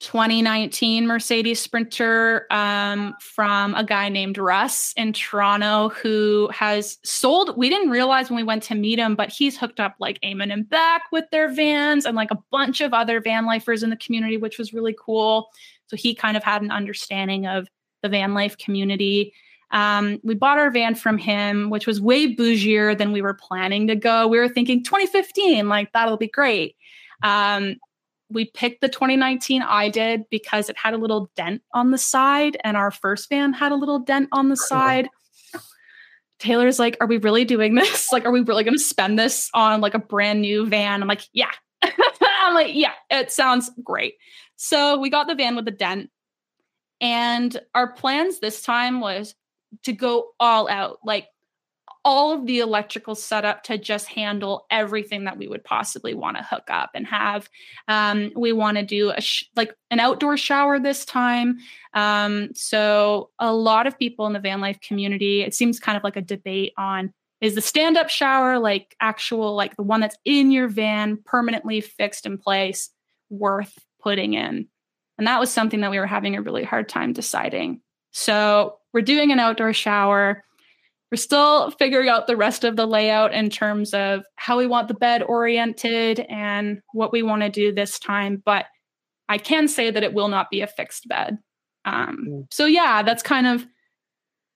[0.00, 7.56] 2019 Mercedes Sprinter um, from a guy named Russ in Toronto who has sold.
[7.56, 10.52] We didn't realize when we went to meet him, but he's hooked up like Eamon
[10.52, 13.96] and Bec with their vans and like a bunch of other van lifers in the
[13.96, 15.48] community, which was really cool.
[15.86, 17.66] So he kind of had an understanding of
[18.02, 19.32] the van life community.
[19.70, 23.86] Um, we bought our van from him, which was way bougier than we were planning
[23.86, 24.28] to go.
[24.28, 26.76] We were thinking 2015, like that'll be great.
[27.22, 27.76] Um,
[28.30, 32.56] we picked the 2019 I did because it had a little dent on the side,
[32.64, 34.66] and our first van had a little dent on the oh.
[34.66, 35.08] side.
[36.38, 38.08] Taylor's like, Are we really doing this?
[38.12, 41.02] Like, are we really going to spend this on like a brand new van?
[41.02, 41.50] I'm like, Yeah.
[41.82, 44.14] I'm like, Yeah, it sounds great.
[44.56, 46.10] So we got the van with the dent.
[47.00, 49.34] And our plans this time was
[49.84, 51.28] to go all out, like
[52.06, 56.42] all of the electrical setup to just handle everything that we would possibly want to
[56.42, 57.50] hook up and have.
[57.88, 61.58] Um, we want to do a sh- like an outdoor shower this time.
[61.94, 66.04] Um, so a lot of people in the van life community, it seems kind of
[66.04, 70.16] like a debate on is the stand up shower like actual like the one that's
[70.24, 72.88] in your van permanently fixed in place
[73.28, 74.66] worth putting in
[75.18, 77.80] and that was something that we were having a really hard time deciding.
[78.12, 80.42] So we're doing an outdoor shower.
[81.10, 84.88] We're still figuring out the rest of the layout in terms of how we want
[84.88, 88.42] the bed oriented and what we want to do this time.
[88.44, 88.66] But
[89.28, 91.38] I can say that it will not be a fixed bed.
[91.84, 92.46] Um, mm.
[92.50, 93.66] so, yeah, that's kind of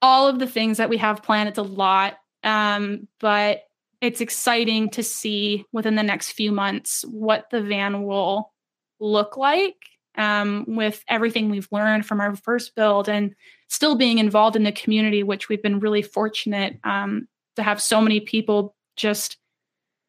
[0.03, 1.49] all of the things that we have planned.
[1.49, 3.63] It's a lot, um, but
[4.01, 8.53] it's exciting to see within the next few months what the van will
[8.99, 9.77] look like
[10.21, 13.35] um, with everything we've learned from our first build and
[13.69, 18.03] still being involved in the community, which we've been really fortunate um, to have so
[18.03, 19.39] many people just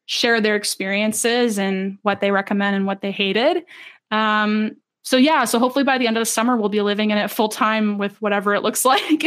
[0.04, 3.64] share their experiences and what they recommend and what they hated.
[4.10, 7.16] Um, so yeah, so hopefully by the end of the summer we'll be living in
[7.16, 9.24] it full time with whatever it looks like.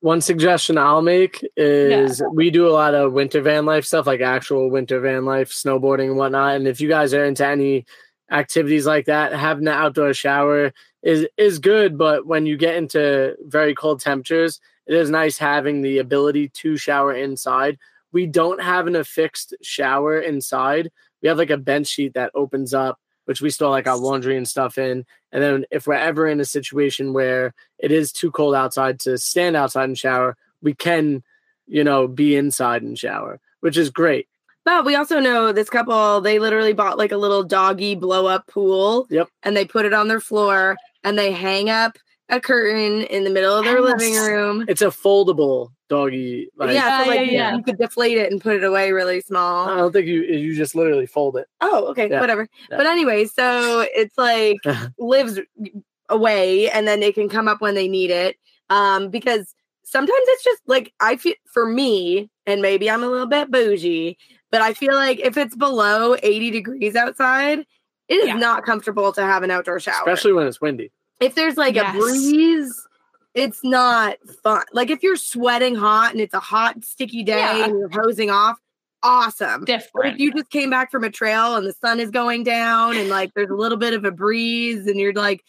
[0.00, 2.28] One suggestion I'll make is yeah.
[2.32, 6.06] we do a lot of winter van life stuff, like actual winter van life, snowboarding
[6.06, 6.56] and whatnot.
[6.56, 7.84] And if you guys are into any
[8.30, 11.96] activities like that, having an outdoor shower is is good.
[11.96, 16.76] But when you get into very cold temperatures, it is nice having the ability to
[16.76, 17.78] shower inside.
[18.12, 20.90] We don't have an affixed shower inside.
[21.22, 24.36] We have like a bench sheet that opens up, which we store like our laundry
[24.36, 25.04] and stuff in.
[25.32, 29.18] And then if we're ever in a situation where it is too cold outside to
[29.18, 31.22] stand outside and shower, we can,
[31.66, 34.28] you know, be inside and shower, which is great.
[34.66, 38.48] But we also know this couple, they literally bought like a little doggy blow up
[38.48, 39.06] pool.
[39.10, 39.28] Yep.
[39.44, 41.96] And they put it on their floor and they hang up
[42.28, 44.00] a curtain in the middle of their yes.
[44.00, 44.64] living room.
[44.66, 46.48] It's a foldable doggy.
[46.56, 47.56] Like, yeah, so like yeah, yeah.
[47.56, 49.68] you could deflate it and put it away really small.
[49.68, 51.46] I don't think you you just literally fold it.
[51.60, 52.20] Oh, okay, yeah.
[52.20, 52.48] whatever.
[52.68, 52.76] Yeah.
[52.76, 54.58] But anyway, so it's like
[54.98, 55.38] lives
[56.08, 58.36] away and then they can come up when they need it.
[58.68, 63.28] Um, because sometimes it's just like I feel for me, and maybe I'm a little
[63.28, 64.18] bit bougie,
[64.50, 67.66] but I feel like if it's below 80 degrees outside,
[68.08, 68.34] it is yeah.
[68.34, 69.98] not comfortable to have an outdoor shower.
[69.98, 70.92] Especially when it's windy.
[71.20, 71.94] If there's like yes.
[71.94, 72.86] a breeze,
[73.34, 74.62] it's not fun.
[74.72, 77.64] Like if you're sweating hot and it's a hot, sticky day yeah.
[77.64, 78.58] and you're hosing off,
[79.02, 79.64] awesome.
[79.64, 79.92] Different.
[79.94, 82.96] But if you just came back from a trail and the sun is going down
[82.96, 85.42] and like there's a little bit of a breeze and you're like,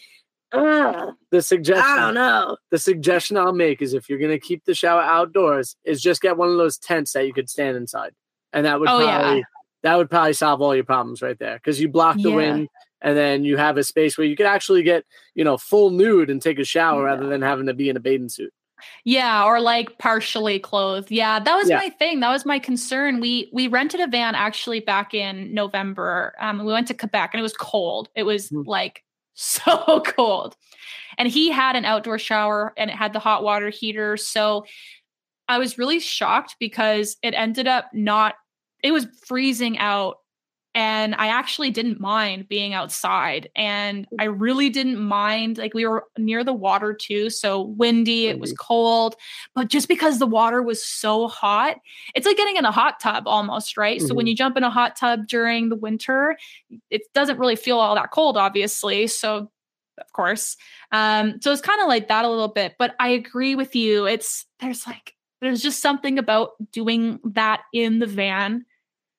[0.53, 2.55] Ugh, the suggestion I don't know.
[2.71, 6.37] The suggestion I'll make is if you're gonna keep the shower outdoors, is just get
[6.37, 8.13] one of those tents that you could stand inside
[8.57, 9.43] and that would oh, probably yeah.
[9.83, 12.35] that would probably solve all your problems right there because you block the yeah.
[12.35, 12.67] wind
[13.01, 16.31] and then you have a space where you can actually get you know full nude
[16.31, 17.13] and take a shower yeah.
[17.13, 18.51] rather than having to be in a bathing suit.
[19.03, 21.11] Yeah, or like partially clothed.
[21.11, 21.77] Yeah, that was Yeah.
[21.77, 22.19] my thing.
[22.19, 23.19] That was my concern.
[23.19, 26.33] We we rented a van actually back in November.
[26.39, 28.09] Um, we went to Quebec and it was cold.
[28.15, 28.65] It was Mhm.
[28.65, 29.03] like
[29.35, 30.55] so cold.
[31.19, 34.17] And he had an outdoor shower and it had the hot water heater.
[34.17, 34.65] So
[35.47, 38.35] I was really shocked because it ended up not
[38.87, 40.17] it was freezing out
[40.75, 46.05] and I actually didn't mind being outside and I really didn't mind like we were
[46.19, 49.15] near the water too so windy it was cold
[49.55, 51.77] but just because the water was so hot
[52.13, 54.01] it's like getting in a hot tub almost right?
[54.01, 54.29] So when Mhm.
[54.29, 56.37] you jump in a hot tub during the winter
[56.91, 59.49] it doesn't really feel all that cold obviously so
[59.99, 60.57] of course
[60.91, 64.05] um so it's kind of like that a little bit but I agree with you
[64.05, 68.65] it's there's like there's just something about doing that in the van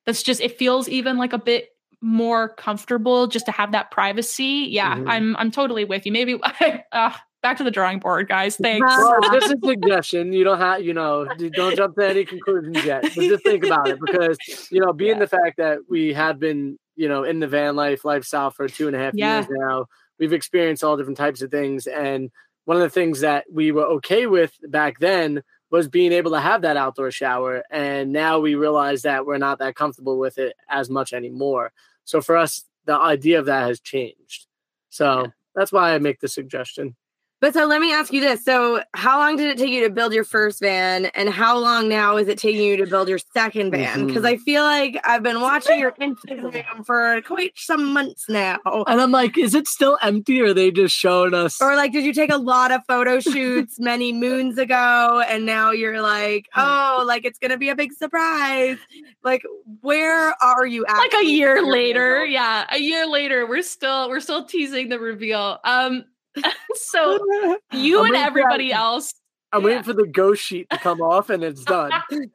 [0.09, 1.69] that's just it feels even like a bit
[2.01, 5.05] more comfortable just to have that privacy yeah Mhm.
[5.09, 6.41] i'm i'm totally with you maybe
[6.93, 10.33] uh, back to the drawing board guys thanks Well, just a suggestion.
[10.33, 13.91] You don't have, you know, don't jump to any conclusions yet, but just think about
[13.91, 14.39] it because,
[14.71, 15.19] you know, being Yeah.
[15.21, 18.87] the fact that we have been, you know, in the van life lifestyle for two
[18.89, 19.37] and a half Yeah.
[19.41, 19.87] years now,
[20.19, 21.87] we've experienced all different types of things.
[21.87, 22.31] And
[22.65, 26.41] one of the things that we were okay with back then was being able to
[26.41, 27.63] have that outdoor shower.
[27.71, 31.73] And now we realize that we're not that comfortable with it as much anymore.
[32.05, 34.47] So for us, the idea of that has changed.
[34.89, 35.27] So Yeah.
[35.55, 36.97] that's why I make the suggestion.
[37.41, 38.45] But so let me ask you this.
[38.45, 41.89] So how long did it take you to build your first van and how long
[41.89, 44.07] now is it taking you to build your second van?
[44.09, 44.29] Because Mhm.
[44.29, 48.59] I feel like I've been watching your Instagram for quite some months now.
[48.89, 51.63] And I'm like, is it still empty or are they just showing us?
[51.63, 55.71] Or like did you take a lot of photo shoots many moons ago and now
[55.71, 58.79] you're like, oh, like it's gonna be a big surprise.
[59.23, 59.43] Like
[59.81, 60.97] where are you at?
[60.99, 62.31] like a year later van?
[62.33, 66.05] yeah a year later we're still we're still teasing the reveal um
[66.75, 69.13] so you I'm and everybody that- else
[69.53, 69.67] I'm yeah.
[69.67, 71.91] waiting for the ghost sheet to come off and it's done.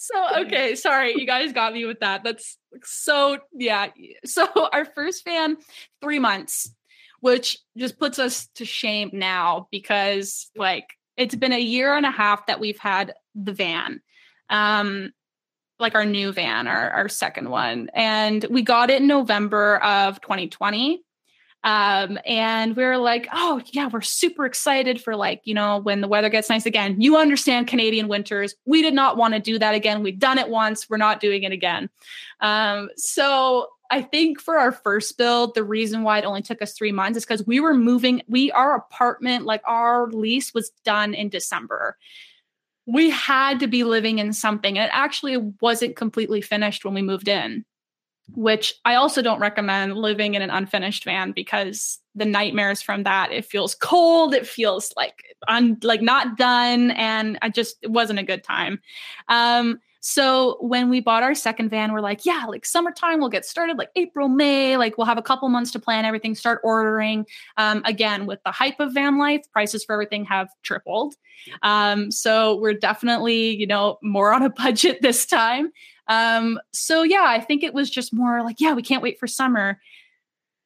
[0.00, 2.22] So okay, sorry, you guys got me with that.
[2.22, 3.88] That's so yeah.
[4.24, 5.56] So our first fan,
[6.00, 6.72] three months,
[7.18, 12.12] which just puts us to shame now because like it's been a year and a
[12.12, 14.00] half that we've had the van.
[14.50, 15.12] Um
[15.80, 17.90] like our new van, our, our second one.
[17.92, 21.02] And we got it in November of 2020.
[21.64, 26.00] Um, and we were like, oh yeah, we're super excited for like, you know, when
[26.00, 27.00] the weather gets nice again.
[27.00, 28.54] You understand Canadian winters.
[28.64, 30.02] We did not want to do that again.
[30.02, 31.90] We've done it once, we're not doing it again.
[32.40, 36.74] Um, so I think for our first build, the reason why it only took us
[36.74, 41.14] three months is because we were moving, we our apartment, like our lease was done
[41.14, 41.96] in December.
[42.86, 47.02] We had to be living in something, and it actually wasn't completely finished when we
[47.02, 47.64] moved in
[48.34, 53.32] which I also don't recommend living in an unfinished van because the nightmares from that
[53.32, 58.18] it feels cold it feels like un, like not done and I just it wasn't
[58.18, 58.80] a good time.
[59.28, 63.44] Um so when we bought our second van we're like yeah like summertime we'll get
[63.44, 67.24] started like April May like we'll have a couple months to plan everything start ordering.
[67.56, 71.14] Um again with the hype of van life prices for everything have tripled.
[71.62, 75.72] Um so we're definitely you know more on a budget this time
[76.08, 79.26] um, so yeah, I think it was just more like, yeah, we can't wait for
[79.26, 79.80] summer.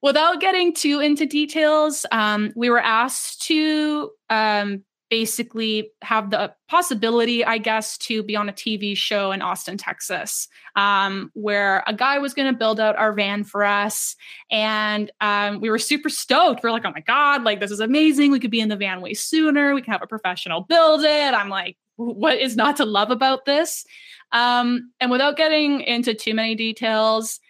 [0.01, 7.45] Without getting too into details, um, we were asked to um, basically have the possibility,
[7.45, 12.19] I guess, to be on a TV show in Austin, Texas, um, where a guy
[12.19, 14.17] was going to build out our van for us.
[14.51, 16.63] And um, we were super stoked.
[16.63, 18.33] We are like, oh my God, like this is amazing.
[18.33, 19.75] We could be in the van way sooner.
[19.75, 21.35] We can have a professional build it.
[21.35, 23.85] I'm like, what is not to love about this?
[24.33, 27.41] Um, and without getting into too many details,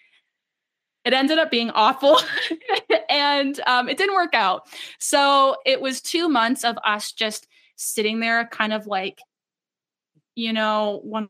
[1.05, 2.19] it ended up being awful.
[3.09, 4.69] And um, it didn't work out.
[4.99, 9.19] So it was two months of us just sitting there, kind of like,
[10.35, 11.29] you know, one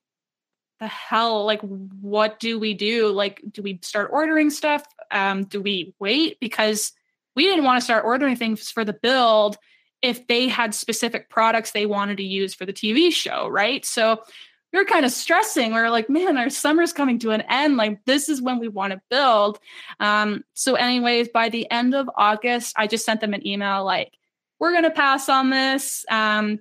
[0.82, 1.44] the hell?
[1.44, 3.08] Like what do we do?
[3.08, 4.84] Like do we start ordering stuff?
[5.10, 6.38] Um do we wait?
[6.40, 6.92] Because
[7.36, 9.56] we didn't want to start ordering things for the build
[10.02, 13.84] if they had specific products they wanted to use for the TV show right?
[13.86, 14.22] So
[14.72, 15.74] we were kind of stressing.
[15.74, 17.76] We were like, man, our summer's coming to an end.
[17.76, 19.58] Like, this is when we want to build.
[20.00, 24.12] Um, so, anyways, by the end of August, I just sent them an email like,
[24.58, 26.06] we're going to pass on this.
[26.10, 26.60] Um,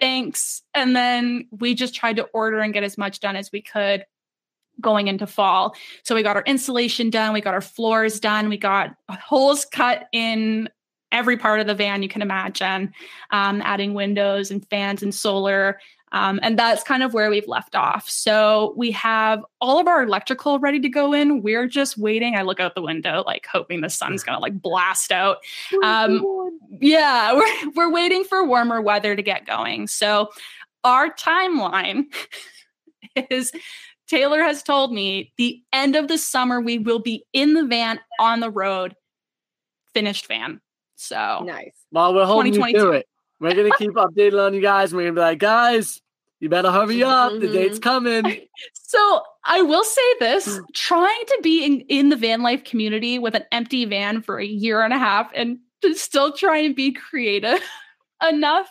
[0.00, 0.62] thanks.
[0.74, 4.06] And then we just tried to order and get as much done as we could
[4.80, 5.76] going into fall.
[6.02, 10.08] So, we got our insulation done, we got our floors done, we got holes cut
[10.12, 10.68] in
[11.12, 12.92] every part of the van you can imagine,
[13.30, 15.78] um, adding windows and fans and solar.
[16.12, 18.08] Um, and that's kind of where we've left off.
[18.08, 21.42] So we have all of our electrical ready to go in.
[21.42, 22.36] We're just waiting.
[22.36, 25.38] I look out the window, like hoping the sun's gonna like blast out.
[25.82, 26.22] Um,
[26.80, 27.32] yeah,
[27.64, 29.86] we're we're waiting for warmer weather to get going.
[29.86, 30.28] So
[30.84, 32.04] our timeline
[33.30, 33.50] is
[34.06, 37.98] Taylor has told me the end of the summer we will be in the van
[38.20, 38.94] on the road,
[39.94, 40.60] finished van.
[40.96, 41.72] So nice.
[41.90, 43.06] Well, we're holding you to it.
[43.42, 44.94] We're gonna keep updating on you guys.
[44.94, 46.00] We're gonna be like, guys,
[46.38, 47.32] you better hurry up.
[47.32, 47.82] The date's Mm-hmm.
[47.82, 48.46] coming.
[48.72, 53.34] So I will say this: trying to be in, in the van life community with
[53.34, 56.92] an empty van for a year and a half and to still try and be
[56.92, 57.58] creative
[58.28, 58.70] enough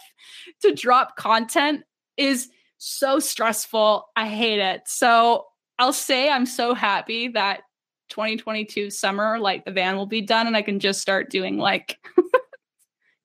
[0.62, 1.84] to drop content
[2.16, 2.48] is
[2.78, 4.08] so stressful.
[4.16, 4.84] I hate it.
[4.86, 5.48] So
[5.80, 7.64] I'll say I'm so happy that
[8.10, 11.98] 2022 summer, like the van will be done and I can just start doing like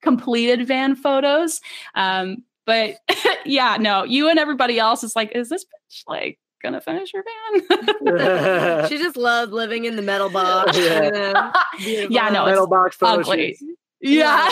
[0.07, 1.61] completed van photos.
[1.95, 2.97] Um, but
[3.45, 7.25] yeah, no, you and everybody else is like, is this bitch like gonna finish her
[7.25, 8.89] van?
[8.89, 10.77] she just loves living in the metal box.
[10.79, 11.53] Yeah.
[11.79, 12.09] you know?
[12.11, 13.55] yeah, no, Metal it's box photo ugly.
[13.55, 13.65] shoots.
[14.01, 14.51] Yeah.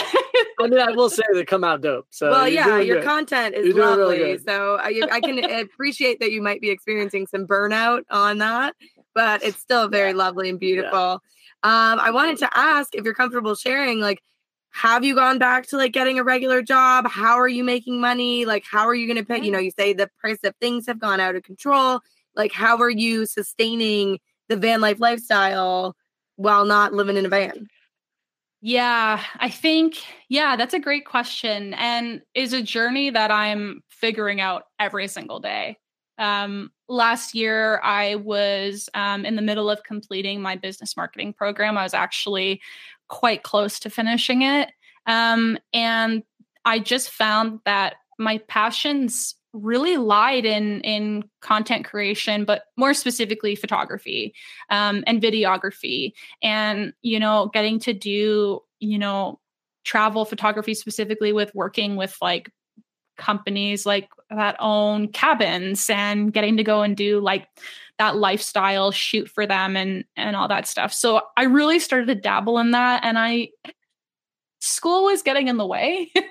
[0.59, 2.07] I mean, I will say they come out dope.
[2.09, 3.05] So well, yeah, your good.
[3.05, 4.37] content is You're really lovely.
[4.39, 8.75] so I, I can appreciate that you might be experiencing some burnout on that,
[9.13, 11.21] but it's still very lovely and beautiful.
[11.63, 14.21] Um, I wanted to ask if you're comfortable sharing, like,
[14.75, 17.07] have you gone back to like getting a regular job?
[17.07, 18.43] How are you making money?
[18.43, 19.41] Like, how are you going to pay?
[19.41, 22.01] You know, you say the price of things have gone out of control.
[22.35, 24.19] Like, how are you sustaining
[24.49, 25.95] the van life lifestyle
[26.35, 27.67] while not living in a van?
[28.59, 29.95] Yeah, I think,
[30.27, 35.39] yeah, that's a great question and is a journey that I'm figuring out every single
[35.39, 35.77] day.
[36.17, 41.77] Um, last year, I was um, in the middle of completing my business marketing program.
[41.77, 42.61] I was actually
[43.07, 44.69] quite close to finishing it.
[45.05, 46.23] Um, and
[46.63, 53.55] I just found that my passions really lied in in content creation but more specifically
[53.55, 54.33] photography
[54.69, 56.11] um, and videography
[56.43, 59.39] and you know getting to do you know
[59.85, 62.51] travel photography specifically with working with like
[63.17, 67.47] companies like that own cabins and getting to go and do like
[67.97, 70.93] that lifestyle shoot for them and and all that stuff.
[70.93, 73.49] So i really started to dabble in that and i
[74.59, 76.11] school was getting in the way.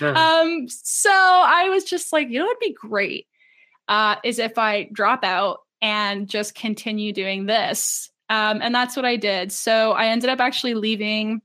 [0.00, 3.26] Um so i was just like you know it'd be great
[3.88, 8.10] uh is if i drop out and just continue doing this.
[8.28, 9.52] Um and that's what i did.
[9.52, 11.40] So i ended up actually leaving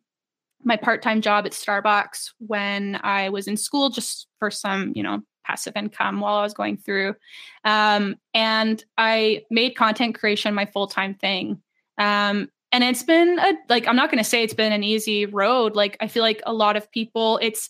[0.64, 5.22] my part-time job at starbucks when i was in school just for some you know
[5.50, 7.16] passive income while i was going through.
[7.64, 11.62] Um and i made content creation my full-time thing.
[11.98, 15.26] Um and it's been a like i'm not going to say it's been an easy
[15.26, 15.76] road.
[15.76, 17.70] Like i feel like a lot of people it's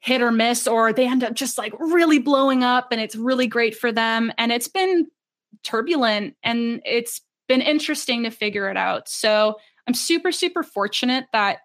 [0.00, 3.46] hit or miss or they end up just like really blowing up and it's really
[3.46, 4.32] great for them.
[4.38, 5.06] And it's been
[5.62, 9.08] turbulent and it's been interesting to figure it out.
[9.08, 11.58] So i'm super super fortunate that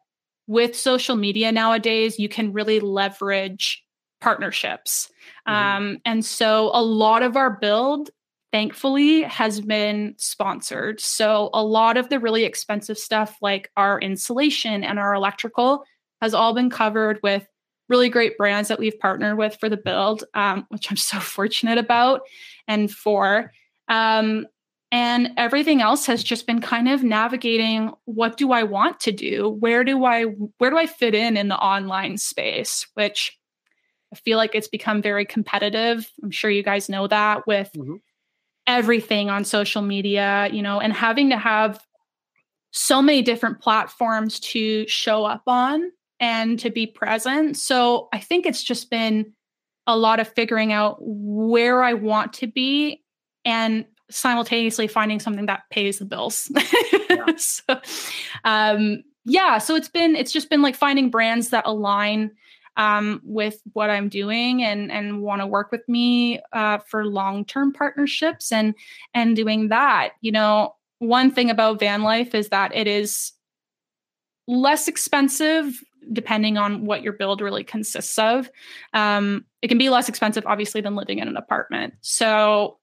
[0.47, 3.84] with social media nowadays you can really leverage
[4.25, 5.09] partnerships
[5.47, 5.53] Mhm.
[5.53, 8.09] um, and so a lot of our build
[8.51, 11.01] thankfully has been sponsored.
[11.01, 15.83] So a lot of the really expensive stuff like our insulation and our electrical
[16.21, 17.45] has all been covered with
[17.89, 21.77] really great brands that we've partnered with for the build, um, which I'm so fortunate
[21.77, 22.21] about
[22.67, 23.51] and for.
[23.89, 24.47] Um,
[24.91, 29.49] and everything else has just been kind of navigating what do I want to do?
[29.59, 30.23] Where do I
[30.59, 32.87] where do I fit in in the online space?
[32.93, 33.37] Which
[34.13, 36.09] I feel like it's become very competitive.
[36.23, 37.99] I'm sure you guys know that with Mhm.
[38.67, 41.85] everything on social media, you know, and having to have
[42.71, 47.57] so many different platforms to show up on and to be present.
[47.57, 49.33] So I think it's just been
[49.87, 53.03] a lot of figuring out where I want to be
[53.43, 56.51] and simultaneously finding something that pays the bills.
[57.37, 57.79] so,
[58.43, 62.31] um, yeah, so it's been it's just been like finding brands that align
[62.77, 67.45] um, with what I'm doing and and want to work with me uh, for long
[67.45, 68.75] term partnerships and
[69.13, 70.11] and doing that.
[70.21, 73.31] You know, one thing about van life is that it is
[74.47, 75.81] less expensive
[76.13, 78.49] depending on what your build really consists of.
[78.93, 81.95] Um, it can be less expensive, obviously, than living in an apartment.
[82.01, 82.77] So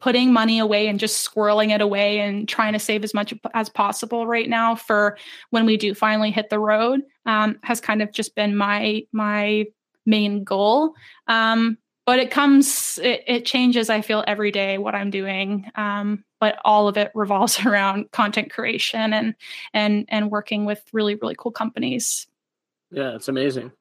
[0.00, 3.68] putting money away and just squirreling it away and trying to save as much as
[3.68, 5.16] possible right now for
[5.50, 9.66] when we do finally hit the road um, has kind of just been my my
[10.06, 10.94] main goal.
[11.28, 15.70] Um, but it comes it, it changes i feel every day what i'm doing.
[15.74, 19.34] Um, but all of it revolves around content creation and
[19.72, 22.26] and and working with really really cool companies.
[22.90, 23.72] Yeah, it's amazing.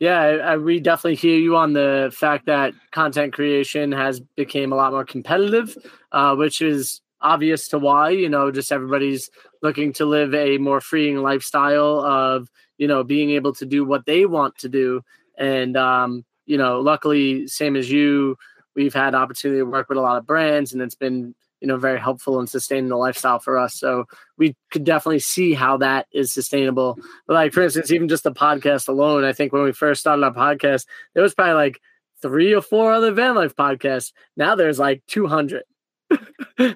[0.00, 4.72] Yeah, I, I, we definitely hear you on the fact that content creation has became
[4.72, 5.76] a lot more competitive,
[6.12, 8.10] uh, which is obvious to why.
[8.10, 9.30] You know, just everybody's
[9.62, 14.04] looking to live a more freeing lifestyle of you know being able to do what
[14.04, 15.00] they want to do,
[15.38, 18.36] and um, you know, luckily, same as you,
[18.74, 21.34] we've had opportunity to work with a lot of brands, and it's been
[21.64, 23.74] you know very helpful in sustaining the lifestyle for us.
[23.74, 24.04] So
[24.36, 26.98] we could definitely see how that is sustainable.
[27.26, 30.22] But like for instance even just the podcast alone i think when we first started
[30.24, 30.84] our podcast
[31.14, 31.80] there was probably like
[32.20, 34.12] three or four other van life podcasts.
[34.36, 35.62] Now there's like 200
[36.58, 36.74] yeah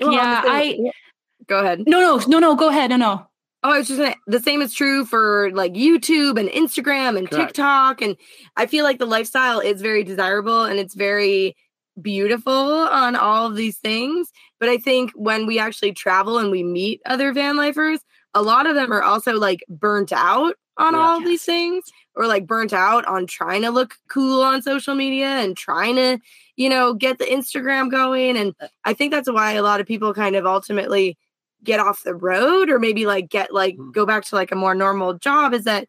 [0.00, 0.78] i
[1.46, 1.84] go ahead.
[1.86, 3.26] No no no no go ahead no no.
[3.62, 7.30] Oh, it's was just saying the same is true for like YouTube and Instagram and
[7.30, 7.48] Correct.
[7.48, 8.02] TikTok.
[8.02, 8.16] And
[8.56, 11.56] I feel like the lifestyle is very desirable and it's very
[12.02, 14.30] beautiful on all of these things.
[14.58, 18.00] But I think when we actually travel and we meet other van lifers,
[18.34, 21.00] a lot of them are also like burnt out on yeah.
[21.00, 21.84] all of these things
[22.14, 26.18] or like burnt out on trying to look cool on social media and trying to,
[26.56, 28.36] you know, get the Instagram going.
[28.36, 31.16] And uh I think that's why a lot of people kind of ultimately
[31.62, 33.90] get off the road or maybe like get like mm-hmm.
[33.90, 35.86] go back to like a more normal job is that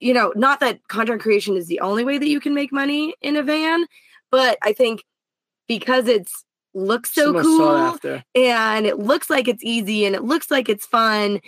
[0.00, 3.14] you know not that content creation is the only way that you can make money
[3.20, 3.86] in a van
[4.30, 5.02] but i think
[5.68, 6.44] because it's
[6.74, 7.98] looks so cool
[8.34, 11.40] and it looks like it's easy and it looks like it's fun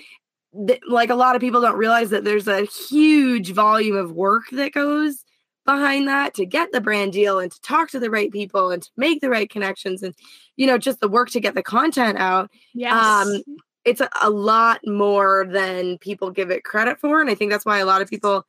[0.67, 4.45] th- like a lot of people don't realize that there's a huge volume of work
[4.53, 5.25] that goes
[5.65, 8.83] behind that to get the brand deal and to talk to the right people and
[8.83, 10.15] to make the right connections and
[10.57, 12.93] you know just the work to get the content out yes.
[12.93, 13.43] um
[13.85, 17.65] it's a, a lot more than people give it credit for and i think that's
[17.65, 18.47] why a lot of people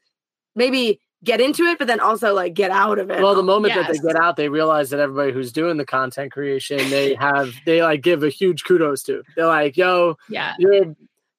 [0.55, 3.21] maybe get into it, but then also like get out of it.
[3.21, 3.87] Well, the moment yes.
[3.87, 7.53] that they get out, they realize that everybody who's doing the content creation, they have
[7.65, 9.23] they like give a huge kudos to.
[9.35, 10.95] They're like, "Yo, yeah, you're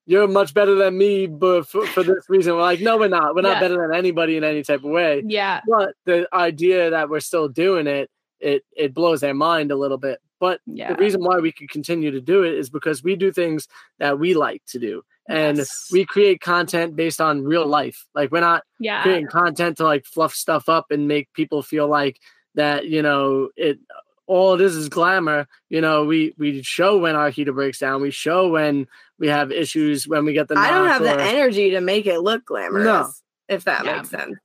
[0.07, 3.35] you're much better than me, but for, for this reason, we're like, no, we're not.
[3.35, 3.61] We're not yeah.
[3.61, 5.23] better than anybody in any type of way.
[5.27, 5.61] Yeah.
[5.67, 8.09] But the idea that we're still doing it,
[8.39, 10.21] it it blows their mind a little bit.
[10.39, 10.93] But yeah.
[10.93, 13.67] the reason why we can continue to do it is because we do things
[13.99, 15.89] that we like to do and yes.
[15.91, 18.07] we create content based on real life.
[18.15, 19.03] Like we're not yeah.
[19.03, 22.21] creating content to like fluff stuff up and make people feel like
[22.55, 23.79] that, you know, it
[24.27, 25.47] all it is is glamour.
[25.69, 28.03] You know, we we show when our heater breaks down.
[28.03, 28.87] We show when
[29.19, 30.59] we have issues when we get the.
[30.59, 32.85] I don't have or, the energy to make it look glamorous.
[32.85, 33.11] No.
[33.49, 33.97] if that yeah.
[33.97, 34.37] makes sense.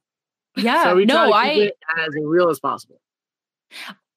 [0.58, 3.00] Yeah, so we try no, I as real as possible.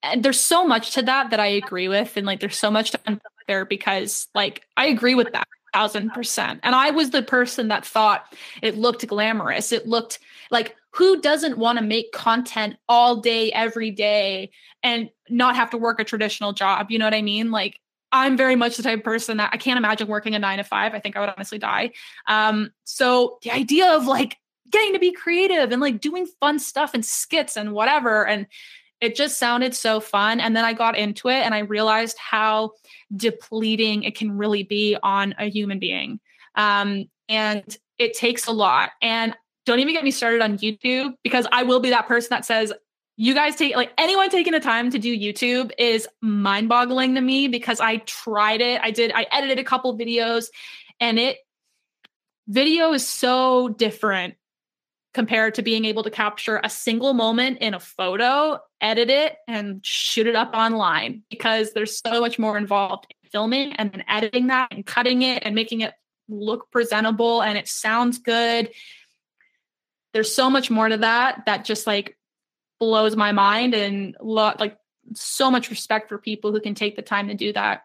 [0.02, 2.90] And there's so much to that that I agree with, and like there's so much
[2.90, 6.60] to there because like I agree with that thousand percent.
[6.62, 9.72] And I was the person that thought it looked glamorous.
[9.72, 10.20] It looked
[10.50, 14.50] like who doesn't want to make content all day, every day,
[14.82, 16.90] and not have to work a traditional job?
[16.90, 17.50] You know what I mean?
[17.50, 17.80] Like
[18.12, 20.64] I'm very much the type of person that I can't imagine working a nine to
[20.64, 20.94] five.
[20.94, 21.90] I think I would honestly die.
[22.28, 24.36] Um, so the idea of like
[24.70, 28.46] getting to be creative and like doing fun stuff and skits and whatever, and
[29.04, 30.40] it just sounded so fun.
[30.40, 32.72] And then I got into it and I realized how
[33.14, 36.20] depleting it can really be on a human being.
[36.54, 38.90] Um, and it takes a lot.
[39.02, 39.34] And
[39.66, 42.72] don't even get me started on YouTube because I will be that person that says,
[43.16, 47.20] you guys take like anyone taking the time to do YouTube is mind boggling to
[47.20, 48.80] me because I tried it.
[48.82, 50.46] I did, I edited a couple videos
[50.98, 51.38] and it,
[52.48, 54.34] video is so different
[55.14, 59.84] compared to being able to capture a single moment in a photo, edit it, and
[59.84, 64.48] shoot it up online because there's so much more involved in filming and then editing
[64.48, 65.94] that and cutting it and making it
[66.28, 68.70] look presentable and it sounds good.
[70.12, 72.16] There's so much more to that that just like
[72.78, 74.76] blows my mind and lo- like
[75.14, 77.82] so much respect for people who can take the time to do that.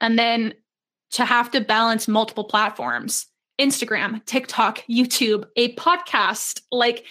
[0.00, 0.54] And then
[1.12, 3.26] to have to balance multiple platforms
[3.58, 7.04] Instagram, TikTok, YouTube, a podcast, like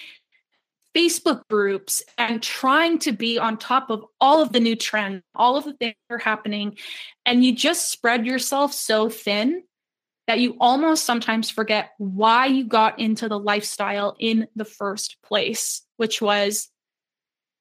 [0.97, 5.55] Facebook groups, and trying to be on top of all of the new trends, all
[5.55, 6.75] of the things that are happening.
[7.23, 9.61] And you just spread yourself so thin
[10.25, 15.83] that you almost sometimes forget why you got into the lifestyle in the first place,
[15.97, 16.69] which was,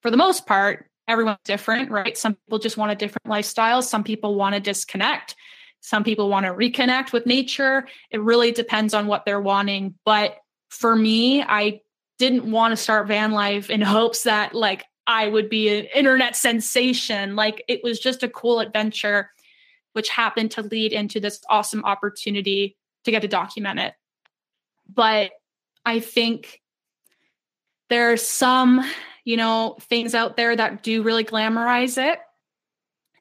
[0.00, 2.16] for the most part, everyone's different, right?
[2.16, 5.34] Some people just want a different lifestyle, some people want to disconnect.
[5.82, 7.86] Some people want to reconnect with nature.
[8.10, 9.94] It really depends on what they're wanting.
[10.04, 10.36] But
[10.70, 11.82] for me, I
[12.18, 16.36] didn't want to start van life in hopes that like I would be an internet
[16.36, 17.36] sensation.
[17.36, 19.30] Like it was just a cool adventure,
[19.92, 23.94] which happened to lead into this awesome opportunity to get to document it.
[24.92, 25.32] But
[25.84, 26.60] I think
[27.88, 28.84] there are some,
[29.24, 32.18] you know, things out there that do really glamorize it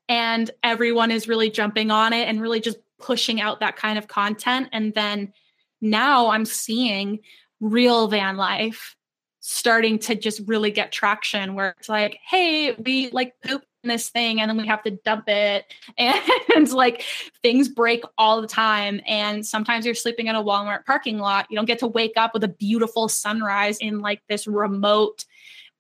[0.07, 4.07] and everyone is really jumping on it and really just pushing out that kind of
[4.07, 5.33] content and then
[5.81, 7.19] now i'm seeing
[7.59, 8.95] real van life
[9.39, 14.41] starting to just really get traction where it's like, hey, we like poop this thing
[14.41, 15.65] and then we have to dump it.
[16.55, 17.03] And like
[17.43, 19.01] things break all the time.
[19.05, 21.47] And sometimes you're sleeping in a Walmart parking lot.
[21.49, 25.25] You don't get to wake up with a beautiful sunrise in like this remote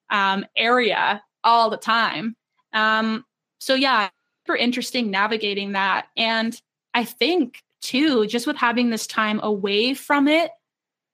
[0.09, 2.35] um, area all the time.
[2.73, 3.23] Um,
[3.59, 4.09] so yeah,
[4.45, 6.07] super interesting navigating that.
[6.17, 6.59] And
[6.93, 10.51] I think too, just with having this time away from it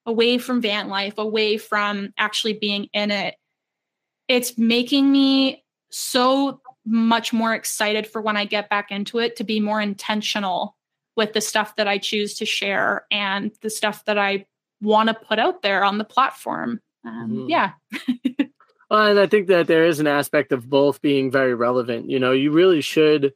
[0.06, 3.36] away from van life, away from actually being in it,
[4.28, 9.43] it's making me so much more excited for when I get back into it to
[9.43, 10.76] be more intentional
[11.16, 14.45] with the stuff that I choose to share and the stuff that I
[14.82, 16.80] want to put out there on the platform.
[17.06, 17.49] Um, mm-hmm.
[17.49, 17.72] Yeah.
[18.89, 22.10] well, and I think that there is an aspect of both being very relevant.
[22.10, 23.34] You know, you really should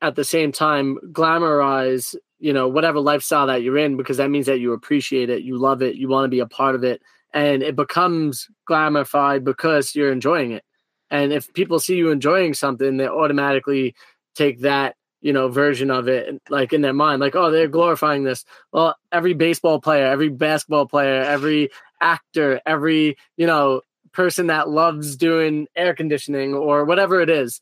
[0.00, 4.46] at the same time glamorize you know whatever lifestyle that you're in because that means
[4.46, 7.02] that you appreciate it you love it you want to be a part of it
[7.34, 10.64] and it becomes glamified because you're enjoying it.
[11.10, 13.94] And if people see you enjoying something they automatically
[14.34, 18.24] take that you know version of it like in their mind like oh they're glorifying
[18.24, 18.44] this.
[18.72, 21.70] Well every baseball player every basketball player every
[22.00, 23.82] actor every you know
[24.12, 27.60] person that loves doing air conditioning or whatever it is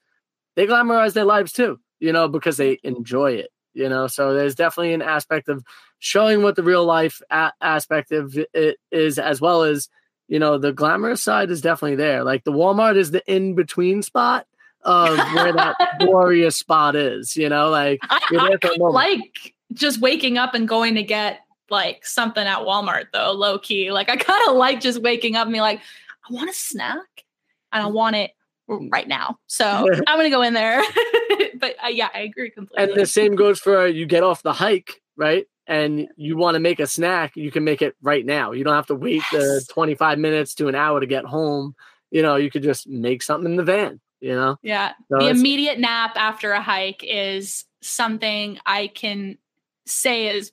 [0.55, 4.07] they glamorize their lives too you know because they enjoy it you know?
[4.07, 5.64] So there's definitely an aspect of
[5.99, 9.89] showing what the real life a- aspect of it is as well as
[10.29, 12.24] you know the glamorous side is definitely there.
[12.24, 14.47] Like the walmart is the in between spot
[14.83, 17.70] of where that glorious spot is you know?
[17.70, 23.07] Like I, I like just waking up and going to get like something at walmart
[23.12, 25.81] though low key like i kind of like just waking up and be like
[26.29, 27.24] i want a snack
[27.72, 28.31] and i want it
[28.69, 29.39] Mm, right now.
[29.47, 29.64] So
[30.07, 30.83] I'm gonna go in there.
[31.59, 32.85] but uh, yeah, I agree completely.
[32.85, 35.47] And the same goes for uh, you get off the hike, right?
[35.69, 36.41] And you mm-hmm.
[36.41, 38.53] want to make a snack, you can make it right now.
[38.53, 39.67] You don't have to wait yes.
[39.67, 41.75] the 25 minutes to an hour to get home.
[42.11, 44.59] You know, you could just make something in the van, you know?
[44.62, 44.93] Yeah.
[45.11, 49.39] So the immediate nap after a hike is something I can
[49.87, 50.53] say is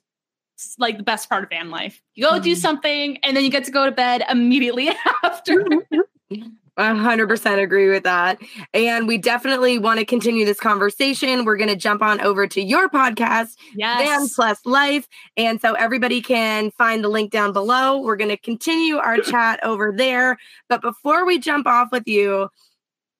[0.78, 2.00] like the best part of van life.
[2.14, 2.42] You go mm.
[2.42, 2.60] do mm-hmm.
[2.60, 4.90] something and then you get to go to bed immediately
[5.22, 5.64] after.
[5.64, 6.40] Mm-hmm.
[6.78, 8.40] 100% agree with that.
[8.72, 11.44] And we definitely want to continue this conversation.
[11.44, 14.00] We're going to jump on over to your podcast, yes.
[14.00, 15.06] Van Plus Life.
[15.36, 18.00] And so everybody can find the link down below.
[18.00, 20.36] We're going to continue our chat over there.
[20.68, 22.48] But before we jump off with you,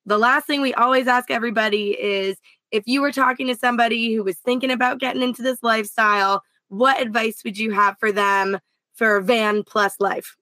[0.06, 2.36] the last thing we always ask everybody is
[2.70, 7.00] if you were talking to somebody who was thinking about getting into this lifestyle, what
[7.00, 8.58] advice would you have for them
[8.94, 10.36] for Van Plus Life?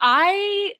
[0.00, 0.74] I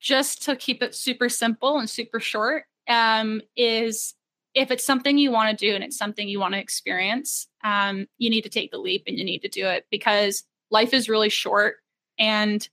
[0.00, 4.14] just to keep it super simple and super short, um, is
[4.54, 8.06] if it's something you want to do and it's something you want to experience, um,
[8.18, 11.08] you need to take the leap and you need to do it because life is
[11.08, 11.76] really short.
[12.18, 12.66] And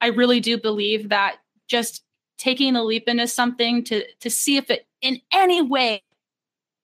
[0.00, 1.36] I really do believe that
[1.68, 2.02] just
[2.36, 6.02] taking the leap into something to to see if it in any way,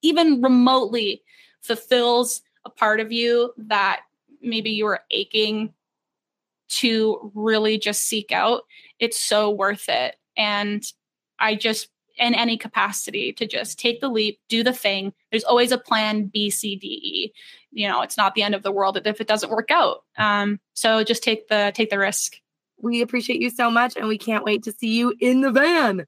[0.02, 1.22] even remotely,
[1.62, 4.00] fulfills a part of you that
[4.40, 5.72] maybe you are aching
[6.68, 8.62] to really just seek out,
[8.98, 10.16] it's so worth it.
[10.36, 10.84] And
[11.38, 11.88] I just,
[12.18, 15.12] in any capacity, to just take the leap, do the thing.
[15.30, 17.32] There's always a plan B, C, D, E.
[17.72, 20.04] You know, it's not the end of the world if it doesn't work out.
[20.16, 22.36] Um, so just take the take the risk.
[22.78, 26.06] We appreciate you so much, and we can't wait to see you in the van.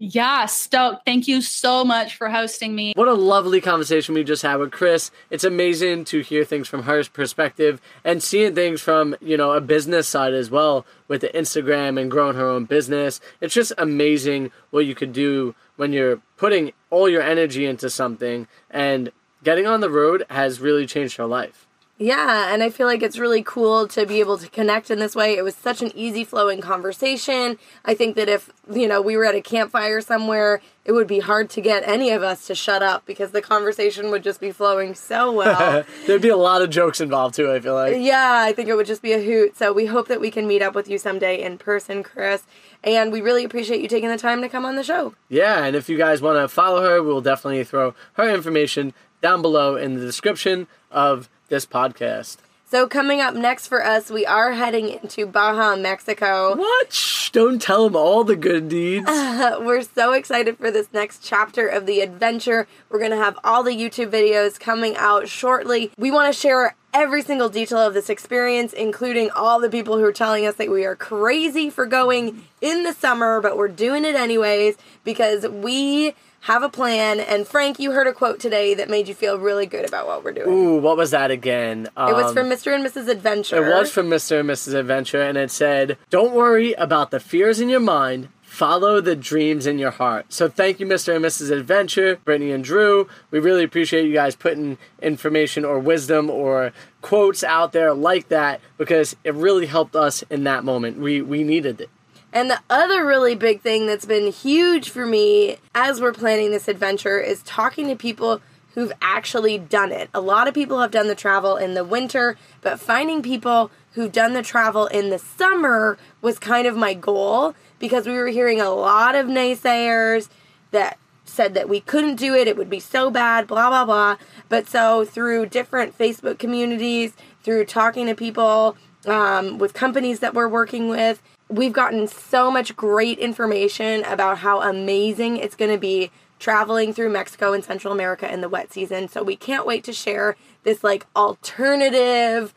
[0.00, 1.06] Yeah, stoked.
[1.06, 2.92] Thank you so much for hosting me.
[2.96, 5.10] What a lovely conversation we just had with Chris.
[5.30, 9.60] It's amazing to hear things from her perspective and seeing things from, you know, a
[9.60, 13.20] business side as well with the Instagram and growing her own business.
[13.40, 18.48] It's just amazing what you could do when you're putting all your energy into something
[18.70, 19.12] and
[19.44, 21.68] getting on the road has really changed her life.
[22.04, 25.16] Yeah, and I feel like it's really cool to be able to connect in this
[25.16, 25.38] way.
[25.38, 27.56] It was such an easy flowing conversation.
[27.82, 31.20] I think that if, you know, we were at a campfire somewhere, it would be
[31.20, 34.52] hard to get any of us to shut up because the conversation would just be
[34.52, 35.82] flowing so well.
[36.06, 37.96] There'd be a lot of jokes involved too, I feel like.
[37.98, 39.56] Yeah, I think it would just be a hoot.
[39.56, 42.42] So we hope that we can meet up with you someday in person, Chris.
[42.82, 45.14] And we really appreciate you taking the time to come on the show.
[45.30, 48.92] Yeah, and if you guys want to follow her, we'll definitely throw her information
[49.22, 52.38] down below in the description of this podcast.
[52.66, 56.56] So coming up next for us, we are heading into Baja, Mexico.
[56.56, 56.92] What?
[56.92, 59.08] Shh, don't tell them all the good deeds.
[59.08, 62.66] Uh, we're so excited for this next chapter of the adventure.
[62.90, 65.92] We're going to have all the YouTube videos coming out shortly.
[65.96, 70.04] We want to share every single detail of this experience, including all the people who
[70.04, 74.04] are telling us that we are crazy for going in the summer, but we're doing
[74.04, 77.20] it anyways because we have a plan.
[77.20, 80.22] And Frank, you heard a quote today that made you feel really good about what
[80.22, 80.48] we're doing.
[80.48, 81.86] Ooh, what was that again?
[81.96, 82.74] it was Um, from Mr.
[82.74, 83.08] and Mrs.
[83.08, 83.56] Adventure.
[83.56, 84.40] It was from Mr.
[84.40, 84.74] and Mrs.
[84.74, 88.28] Adventure, and it said, Don't worry about the fears in your mind.
[88.42, 90.26] Follow the dreams in your heart.
[90.28, 91.16] So thank you, Mr.
[91.16, 91.50] and Mrs.
[91.50, 93.08] Adventure, Brittany and Drew.
[93.32, 98.60] We really appreciate you guys putting information or wisdom or quotes out there like that
[98.78, 100.98] because it really helped us in that moment.
[100.98, 101.90] We we needed it.
[102.34, 106.66] And the other really big thing that's been huge for me as we're planning this
[106.66, 108.42] adventure is talking to people
[108.74, 110.10] who've actually done it.
[110.12, 114.10] A lot of people have done the travel in the winter, but finding people who've
[114.10, 118.60] done the travel in the summer was kind of my goal because we were hearing
[118.60, 120.28] a lot of naysayers
[120.72, 124.16] that said that we couldn't do it, it would be so bad, blah, blah, blah.
[124.48, 127.12] But so through different Facebook communities,
[127.44, 128.76] through talking to people
[129.06, 131.22] um, with companies that we're working with,
[131.54, 137.10] we've gotten so much great information about how amazing it's going to be traveling through
[137.10, 139.08] Mexico and Central America in the wet season.
[139.08, 142.52] So we can't wait to share this like alternative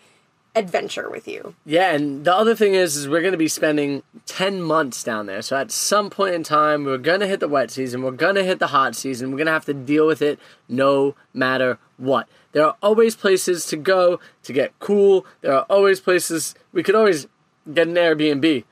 [0.56, 1.54] adventure with you.
[1.66, 5.28] Yeah, and the other thing is, is we're going to be spending 10 months down
[5.28, 5.44] there.
[5.44, 8.02] So at some point in time, we're going to hit the wet season.
[8.02, 9.30] We're going to hit the hot season.
[9.30, 12.28] We're going to have to deal with it no matter what.
[12.54, 15.28] There are always places to go to get cool.
[15.42, 17.28] There are always places we could always
[17.72, 18.64] get an Airbnb.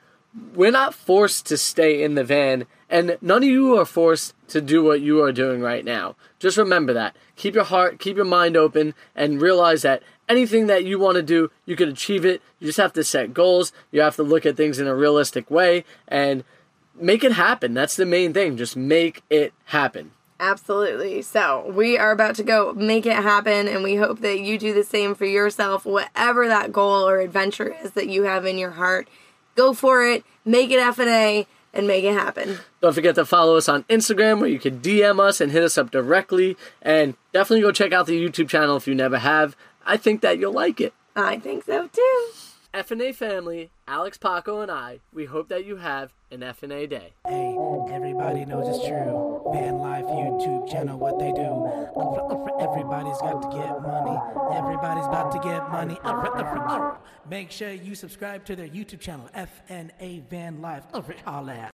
[0.53, 4.59] We're not forced to stay in the van, and none of you are forced to
[4.59, 6.15] do what you are doing right now.
[6.39, 7.15] Just remember that.
[7.35, 11.23] Keep your heart, keep your mind open, and realize that anything that you want to
[11.23, 12.41] do, you can achieve it.
[12.59, 13.71] You just have to set goals.
[13.91, 16.43] You have to look at things in a realistic way and
[16.93, 17.73] make it happen.
[17.73, 18.57] That's the main thing.
[18.57, 20.11] Just make it happen.
[20.39, 21.21] Absolutely.
[21.21, 24.73] So, we are about to go make it happen, and we hope that you do
[24.73, 28.71] the same for yourself, whatever that goal or adventure is that you have in your
[28.71, 29.07] heart.
[29.55, 32.59] Go for it, make it FNA, and make it happen.
[32.81, 35.77] Don't forget to follow us on Instagram where you can DM us and hit us
[35.77, 36.57] up directly.
[36.81, 39.55] And definitely go check out the YouTube channel if you never have.
[39.85, 40.93] I think that you'll like it.
[41.15, 42.27] I think so too.
[42.75, 47.13] FNA family, Alex Paco and I, we hope that you have an FNA day.
[47.25, 47.55] Hey,
[47.89, 49.41] everybody knows it's true.
[49.53, 51.65] Van Life YouTube channel, what they do.
[52.59, 54.19] Everybody's got to get money.
[54.51, 55.97] Everybody's about to get money.
[57.29, 60.83] Make sure you subscribe to their YouTube channel, FNA Van Life.
[61.23, 61.71] Holla.